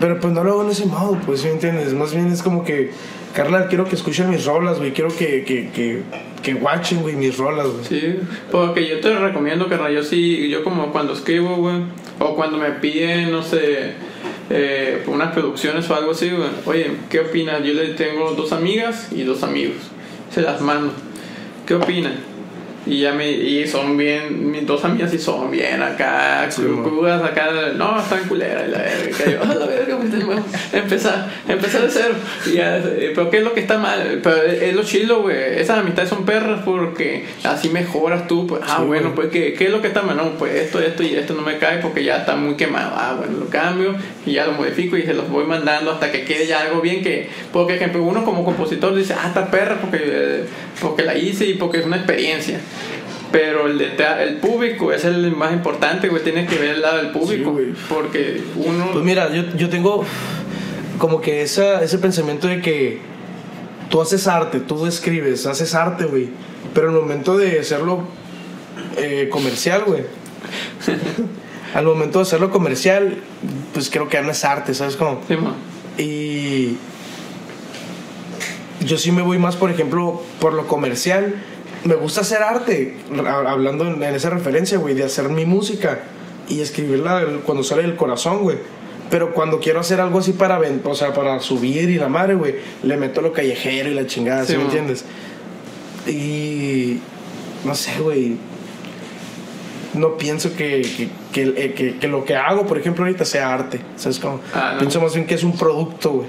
[0.00, 1.94] Pero pues no lo hago en ese modo, pues, ¿sí me entiendes?
[1.94, 2.90] Más bien es como que,
[3.34, 4.92] carnal, quiero que escuchen mis rolas, güey.
[4.92, 6.02] Quiero que, que, que,
[6.42, 7.84] que watchen, güey, mis rolas, güey.
[7.84, 8.18] Sí,
[8.50, 11.84] porque yo te recomiendo, que yo sí, yo como cuando escribo, güey,
[12.18, 13.92] o cuando me piden, no sé,
[14.54, 16.30] eh, unas producciones o algo así,
[16.66, 17.64] oye, ¿qué opinas?
[17.64, 19.78] Yo le tengo dos amigas y dos amigos,
[20.30, 20.92] se las mando.
[21.66, 22.31] ¿Qué opinan?
[22.84, 26.62] Y ya me, y son bien, mis dos amigas sí son bien acá, Sí,
[27.24, 30.40] acá, no, están culeras, la verga, yo, "Ah, la verga, pues, tenemos-
[30.72, 32.14] empezar, empezar de cero.
[32.46, 34.18] Y ya, eh, pero ¿qué es lo que está mal?
[34.22, 38.78] Pero es lo chido, güey, esas amistades son perras porque así mejoras tú, pues, ah,
[38.80, 40.16] Sí, bueno, pues, ¿qué, ¿qué es lo que está mal?
[40.16, 43.14] No, pues esto, esto y esto no me cae porque ya está muy quemado, ah,
[43.16, 43.94] bueno, lo cambio
[44.26, 47.02] y ya lo modifico y se los voy mandando hasta que quede ya algo bien
[47.02, 50.44] que, porque, por ejemplo, uno como compositor dice, ah, está perra porque, eh,
[50.80, 52.58] porque la hice y porque es una experiencia.
[53.32, 56.22] Pero el, de te- el público es el más importante, güey.
[56.22, 57.52] Tienes que ver el lado del público.
[57.52, 57.72] güey.
[57.88, 58.90] porque uno.
[58.92, 60.04] Pues mira, yo, yo tengo
[60.98, 63.00] como que esa, ese pensamiento de que
[63.88, 66.28] tú haces arte, tú escribes, haces arte, güey.
[66.74, 68.02] Pero al momento de hacerlo
[68.98, 70.02] eh, comercial, güey.
[71.74, 73.16] al momento de hacerlo comercial,
[73.72, 75.20] pues creo que ya no es arte, ¿sabes cómo?
[75.26, 75.54] Sí, man.
[75.98, 76.76] Y
[78.84, 81.34] yo sí me voy más, por ejemplo, por lo comercial.
[81.84, 86.00] Me gusta hacer arte, ha- hablando en, esa referencia, güey, de hacer mi música
[86.48, 88.58] y escribirla cuando sale del corazón, güey.
[89.10, 92.54] Pero cuando quiero hacer algo así para, o sea, para subir y la madre, güey,
[92.82, 95.04] le meto lo callejero y la chingada, ¿sí, Sí, me entiendes?
[96.06, 96.98] Y
[97.64, 98.36] no sé, güey.
[99.94, 103.52] No pienso que, que, que, eh, que- que lo que hago, por ejemplo, ahorita sea
[103.52, 103.80] arte.
[103.96, 104.40] ¿Sabes cómo?
[104.54, 104.78] Ah, no.
[104.78, 106.28] Pienso más bien que es un producto, güey.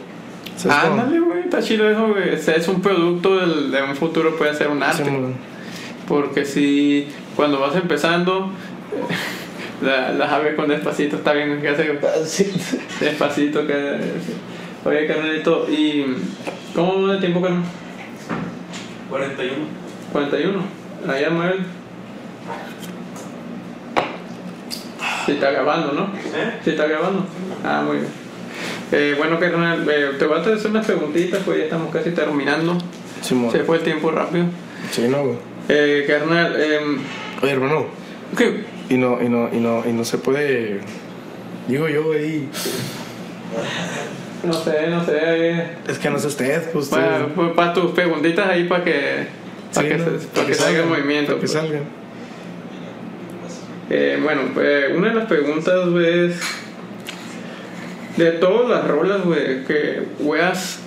[0.58, 0.95] ¿Sabes cómo?
[1.08, 1.22] Güey.
[1.54, 2.34] Está chido eso, güey.
[2.34, 5.04] O sea, es un producto del- de un futuro, puede ser un arte.
[5.06, 5.12] Sí,
[6.08, 8.49] porque si cuando vas empezando,
[9.84, 11.62] la, la Javier con despacito está bien.
[11.62, 11.99] que hace
[12.99, 13.68] despacito.
[13.68, 13.99] Que,
[14.84, 15.68] oye, carnalito.
[15.70, 16.06] ¿Y
[16.74, 17.62] cómo va de tiempo, carnal?
[19.12, 19.54] 41.
[20.12, 20.60] 41.
[21.08, 21.60] Allá, Manuel.
[25.28, 26.06] Sí, está grabando, ¿no?
[26.36, 26.60] ¿Eh?
[26.64, 27.28] Sí, está grabando.
[27.64, 28.22] Ah, muy bien.
[28.96, 32.78] Eh, bueno, carnal, eh, te voy a hacer unas preguntitas, pues ya estamos casi terminando.
[33.22, 34.46] Se fue el tiempo rápido.
[34.91, 35.38] Sí, no, güey.
[35.68, 37.00] Eh, carnal, em,
[37.41, 37.88] Oye, hermano.
[38.38, 38.66] ¿qué?
[38.89, 40.82] Y no, y no, y no, y no se puede.
[41.68, 42.44] Digo yo, güey.
[44.44, 45.18] No sé, no sé.
[45.24, 45.68] eh.
[45.88, 46.91] Es que no es usted, pues.
[46.91, 49.26] Bueno, pues, para tus preguntitas ahí para que,
[49.74, 50.04] para Sí, que,
[50.36, 51.32] para que salga el movimiento.
[51.32, 51.52] Para que pues.
[51.52, 51.84] salgan.
[53.89, 55.74] Eh, bueno, pues, una de las preguntas,
[56.06, 56.39] es
[58.18, 60.80] de todas las rolas, güey, que weas,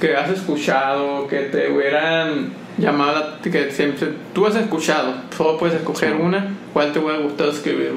[0.00, 5.76] que has escuchado, que te hubieran llamado, la- que siempre tú has escuchado, solo puedes
[5.76, 7.92] escoger una, ¿cuál te hubiera gustado escribir?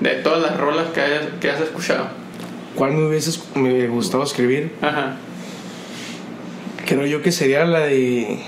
[0.00, 2.06] De todas las rolas que, hayas, que has escuchado.
[2.74, 4.72] ¿Cuál me hubiese me gustado escribir?
[4.82, 5.16] Ajá.
[6.86, 8.38] Creo yo que sería la de.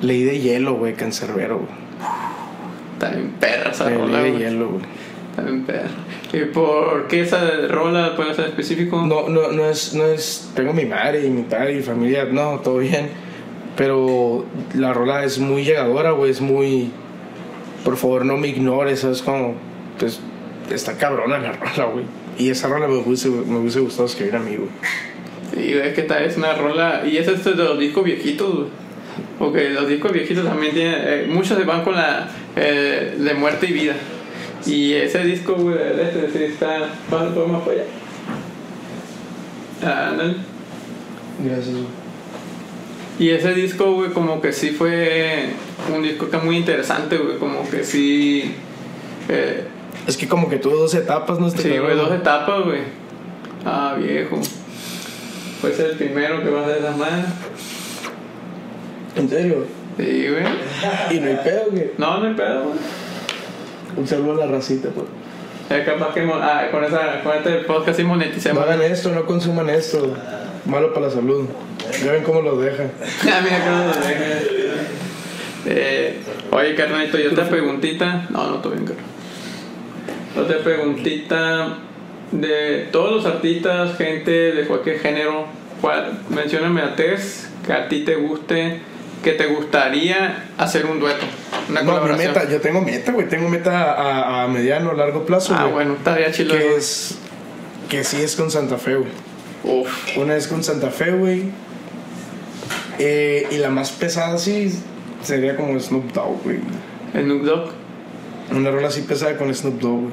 [0.00, 3.12] Ley de hielo, güey, cancerbero, güey.
[3.14, 4.82] Bien perra esa La rola, Ley de hielo, güey.
[6.32, 9.04] ¿Y por qué esa rola puede ser específico?
[9.06, 10.50] No, no, no es, no es.
[10.54, 13.08] Tengo mi madre y mi padre y mi familia, no, todo bien.
[13.76, 16.90] Pero la rola es muy llegadora, güey, es muy.
[17.84, 19.22] Por favor, no me ignores, ¿sabes?
[19.22, 19.54] Como.
[19.98, 20.20] Pues
[20.70, 22.04] está cabrona la rola, güey.
[22.38, 24.68] Y esa rola me hubiese, me hubiese gustado escribir a mí, güey.
[25.64, 27.02] Y es que esta es una rola.
[27.06, 28.68] Y esa es de los discos viejitos, güey.
[29.38, 30.94] Porque los discos viejitos también tienen.
[30.96, 32.28] eh, muchos se van con la.
[32.56, 33.94] eh, de muerte y vida.
[34.68, 36.88] Y ese disco, güey, de este, sí está.
[37.10, 37.84] Pasa todo más para allá.
[39.82, 40.34] Ah, Ándale.
[41.44, 41.84] Gracias, güey.
[43.18, 45.46] Y ese disco, güey, como que sí fue
[45.94, 47.38] un disco que muy interesante, güey.
[47.38, 48.54] Como que sí.
[49.28, 49.64] eh,
[50.06, 51.48] Es que como que tuve dos etapas, ¿no?
[51.48, 52.80] Este sí, güey, dos etapas, güey.
[53.64, 54.38] Ah, viejo.
[55.74, 57.24] Ser el primero que va a hacer esa madre.
[59.16, 59.64] ¿En serio?
[59.96, 60.44] Sí, güey.
[61.16, 61.90] Y no hay pedo, güey.
[61.98, 62.78] No, no hay pedo, güey.
[63.98, 65.06] Un saludo a la racita, pues.
[65.70, 68.62] Es capaz que ah, con, esa, con este podcast sí No moneticemos.
[68.62, 70.16] hagan esto, no consuman esto.
[70.64, 71.46] Malo para la salud.
[72.04, 72.90] Ya ven cómo lo dejan.
[73.22, 74.24] Ah, mira cómo lo deja.
[75.66, 76.20] Eh,
[76.52, 78.26] oye, carnalito, y otra preguntita.
[78.30, 79.04] No, no, todo bien, carnal.
[80.36, 81.78] Otra preguntita.
[82.30, 85.46] De todos los artistas, gente de cualquier género,
[85.80, 88.80] ¿cuál, mencióname a tres que a ti te guste,
[89.22, 91.24] que te gustaría hacer un dueto,
[91.68, 93.28] una No, mi meta, yo tengo meta, güey.
[93.28, 96.56] Tengo meta a, a mediano, largo plazo, Ah, bueno, estaría chido.
[96.56, 97.18] Que es.
[97.88, 99.10] Que sí es con Santa Fe, güey.
[100.16, 101.44] Una es con Santa Fe, güey.
[102.98, 104.72] Eh, y la más pesada, sí,
[105.22, 106.58] sería como Snoop Dogg, güey.
[107.12, 107.70] Snoop Dogg.
[108.50, 110.12] Una rola así pesada con Snoop Dogg, güey.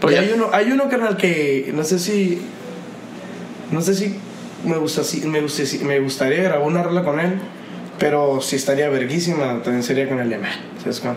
[0.00, 2.42] Pues hay uno, hay uno, carnal, que no sé si.
[3.70, 4.16] No sé si
[4.64, 7.38] me, gusta, si, me, gusta, si me gustaría grabar una rola con él,
[7.98, 10.52] pero si estaría verguísima, también sería con el Alemán.
[10.82, 11.16] ¿Sabes cómo?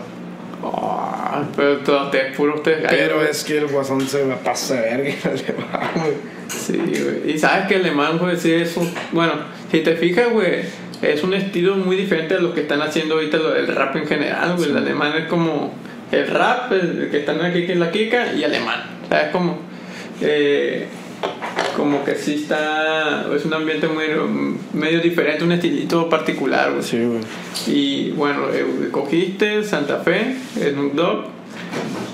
[0.62, 2.84] Ah, pero todo puro usted.
[2.88, 6.40] Pero es que el guasón se me pasa de verga el Alemán, güey.
[6.48, 7.34] Sí, güey.
[7.34, 8.92] Y sabes que el alemán, güey, sí es un...
[9.12, 9.32] Bueno,
[9.70, 10.62] si te fijas, güey,
[11.00, 14.56] es un estilo muy diferente a lo que están haciendo ahorita el rap en general,
[14.56, 14.70] güey.
[14.70, 15.72] El alemán es como
[16.10, 18.82] el rap, el que están aquí en la Kika y alemán.
[19.04, 19.60] O sea, es como,
[20.20, 20.86] eh,
[21.80, 24.04] como que sí está, es un ambiente muy
[24.74, 26.82] medio diferente, un estilito particular, güey.
[26.82, 27.20] Sí, güey.
[27.66, 31.24] Y bueno, eh, cogiste Santa Fe, Snoop Dogg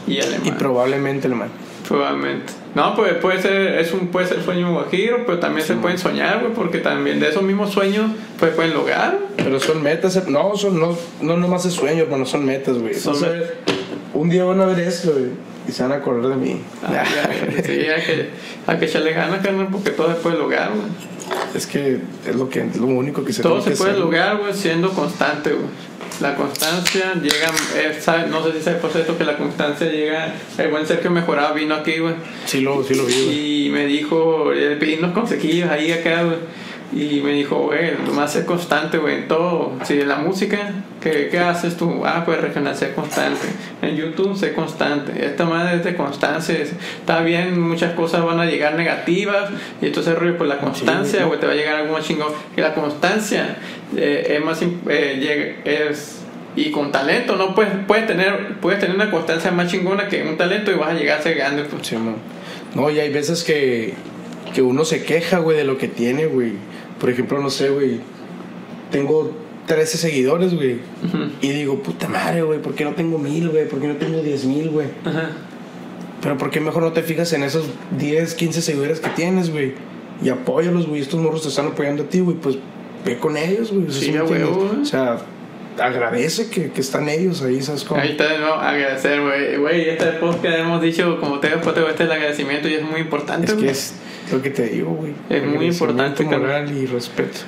[0.06, 0.46] y alemán.
[0.46, 1.50] Y probablemente, hermano.
[1.88, 2.52] Probablemente.
[2.76, 6.40] No, pues puede ser, es un, puede ser sueño guajiro, pero también se pueden soñar,
[6.42, 9.18] güey, porque también de esos mismos sueños pues pueden lograr.
[9.36, 12.94] Pero son metas, no, son, no, no nomás es sueño, hermano, son metas, güey.
[12.94, 13.56] Son ver,
[14.14, 15.30] un día van a ver esto, güey,
[15.68, 16.60] y se van a acordar de mí.
[16.82, 18.30] Ah, ya, sí, hay que,
[18.66, 20.86] hay que echarle ganas, carnal, porque todo se puede lograr, güey.
[21.54, 24.02] Es que es lo, que, lo único que se Todo se que puede hacer.
[24.04, 25.66] lograr, güey, siendo constante, güey.
[26.20, 30.32] La constancia llega, eh, sabe- no sé si sabes por cierto que la constancia llega,
[30.56, 32.14] el buen Sergio Mejorado vino aquí, güey.
[32.46, 33.66] Sí lo, sí lo vi, güey.
[33.66, 36.36] Y me dijo, le pedí unos consejillos ahí acá, güey.
[36.92, 39.72] Y me dijo, güey, nomás ser constante, güey, en todo.
[39.84, 40.72] Si en la música,
[41.02, 42.02] ¿qué, ¿qué haces tú?
[42.04, 43.46] Ah, pues regional, ser constante.
[43.82, 45.24] En YouTube, ser constante.
[45.24, 46.54] Esta madre es de constancia.
[46.56, 49.50] es- Está bien, muchas cosas van a llegar negativas.
[49.80, 52.32] Y entonces, rollo, pues la constancia, güey, te va a llegar algo más chingón.
[52.56, 53.56] Y la constancia
[53.96, 56.22] eh, es más, eh, es
[56.56, 57.54] y con talento, ¿no?
[57.54, 60.94] Puedes, puedes, tener, puedes tener una constancia más chingona que un talento y vas a
[60.94, 61.86] llegar a ser grande, pues.
[61.86, 61.96] Sí.
[62.74, 63.92] No, y hay veces que,
[64.54, 66.52] que uno se queja, güey, de lo que tiene, güey.
[66.98, 68.00] Por ejemplo, no sé, güey.
[68.90, 69.36] Tengo
[69.66, 70.74] 13 seguidores, güey.
[71.04, 71.30] Ujú.
[71.40, 73.68] Y digo, puta madre, güey, ¿por qué no tengo mil, güey?
[73.68, 74.86] ¿Por qué no tengo 10 mil, güey?
[75.04, 75.30] Ajá.
[76.22, 77.66] Pero ¿por qué mejor no te fijas en esos
[77.98, 79.74] 10, 15 seguidores que tienes, güey?
[80.22, 81.02] Y apóyalos, güey.
[81.02, 82.36] Estos morros te están apoyando a ti, güey.
[82.36, 82.56] Pues
[83.04, 83.86] ve con ellos, güey.
[83.86, 84.80] O sea, Sí, huevo, güey.
[84.80, 85.18] O sea,
[85.80, 88.00] agradece que, que están ellos ahí, ¿sabes cómo?
[88.00, 89.56] Ahí está de nuevo, agradecer, güey.
[89.56, 93.00] Güey, este podcast hemos dicho, como te después este es el agradecimiento y es muy
[93.00, 93.66] importante, Es güey.
[93.66, 93.94] que es
[94.32, 95.12] lo que te digo, güey.
[95.28, 97.40] Es muy importante, moral y respeto.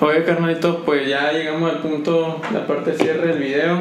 [0.00, 3.80] Oye, carnalito, pues ya llegamos al punto, la parte de cierre del video.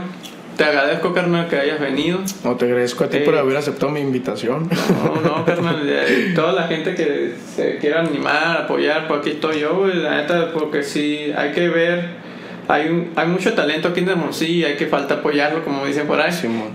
[0.58, 2.20] Te agradezco, carnal, que hayas venido.
[2.44, 3.22] No, te agradezco a ti Eh.
[3.22, 4.70] por haber aceptado mi invitación.
[5.04, 5.82] No, no, carnal.
[5.86, 9.96] eh, Toda la gente que se quiera animar, apoyar, pues aquí estoy yo, güey.
[9.96, 12.06] La neta, porque sí, hay que ver.
[12.68, 16.08] Hay, un, hay mucho talento aquí en Hermosillo y hay que falta apoyarlo, como dicen
[16.08, 16.32] por ahí.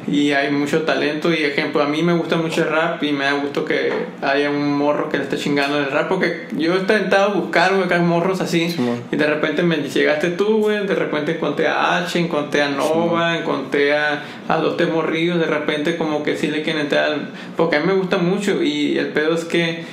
[0.06, 3.24] Y hay mucho talento y ejemplo, a mí me gusta mucho el rap y me
[3.24, 6.74] da gusto que haya un morro que le esté chingando en el rap porque yo
[6.74, 8.74] he intentado buscar, güey, morros así
[9.10, 13.38] y de repente me llegaste tú, güey, de repente encontré a H, encontré a Nova,
[13.38, 17.16] encontré a, a dos tres morrillos, de repente como que sí le quieren entrar,
[17.56, 19.84] porque a mí me gusta mucho y el pedo es que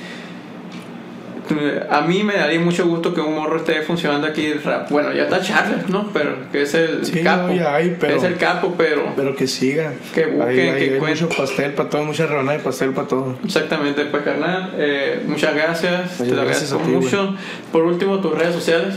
[1.90, 4.90] a mí me daría mucho gusto que un morro esté funcionando aquí rap.
[4.90, 6.10] Bueno, ya está Charles, ¿no?
[6.12, 7.48] Pero que es el Sí, capo.
[7.52, 9.12] no, hay, pero- Es el capo, pero...
[9.16, 9.92] Pero que siga.
[10.14, 11.24] Que busquen, Hay- hay- que hay cuenten.
[11.26, 13.36] mucho pastel para todo, mucha rebanada de pastel para todo.
[13.44, 17.34] Exactamente, pues carnal, eh, muchas gracias, te lo gracias agradezco a ti, mucho.
[17.72, 18.94] Por último, tus redes sociales,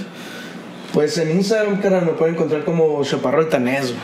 [0.93, 3.99] Pues en Instagram, cara, me pueden encontrar como Chaparro Altanés, güey.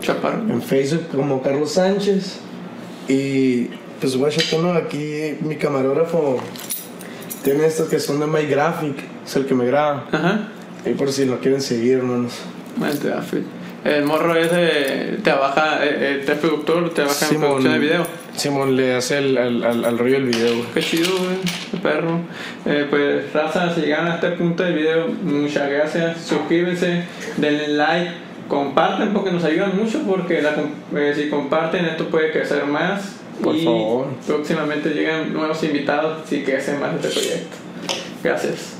[0.00, 0.38] Chaparro.
[0.50, 2.40] En Facebook como Carlos Sánchez.
[3.08, 3.66] Y
[4.00, 6.40] pues guacha, tengo aquí mi camarógrafo.
[7.46, 10.08] Tiene estos que son de My Graphic, es el que me graba.
[10.10, 10.48] Ajá.
[10.84, 12.40] Ahí por si lo quieren seguir, hermanos.
[13.84, 18.06] El morro ese trabaja, eh, eh, es productor, trabaja en producción de video.
[18.34, 20.66] Simón le hace el, al, al, al rollo del video, güey.
[20.74, 21.36] Qué chido, güey,
[21.70, 22.18] qué perro.
[22.64, 26.22] Eh, pues, raza, si llegan a este punto del video, muchas gracias.
[26.22, 27.04] Suscríbanse,
[27.36, 28.10] denle like,
[28.48, 30.02] compartan porque nos ayudan mucho.
[30.02, 30.50] Porque la
[30.98, 33.20] eh, si comparten, esto puede crecer más.
[33.42, 34.06] Por y favor.
[34.26, 37.56] próximamente llegan nuevos invitados y crece más este proyecto.
[38.22, 38.75] Gracias.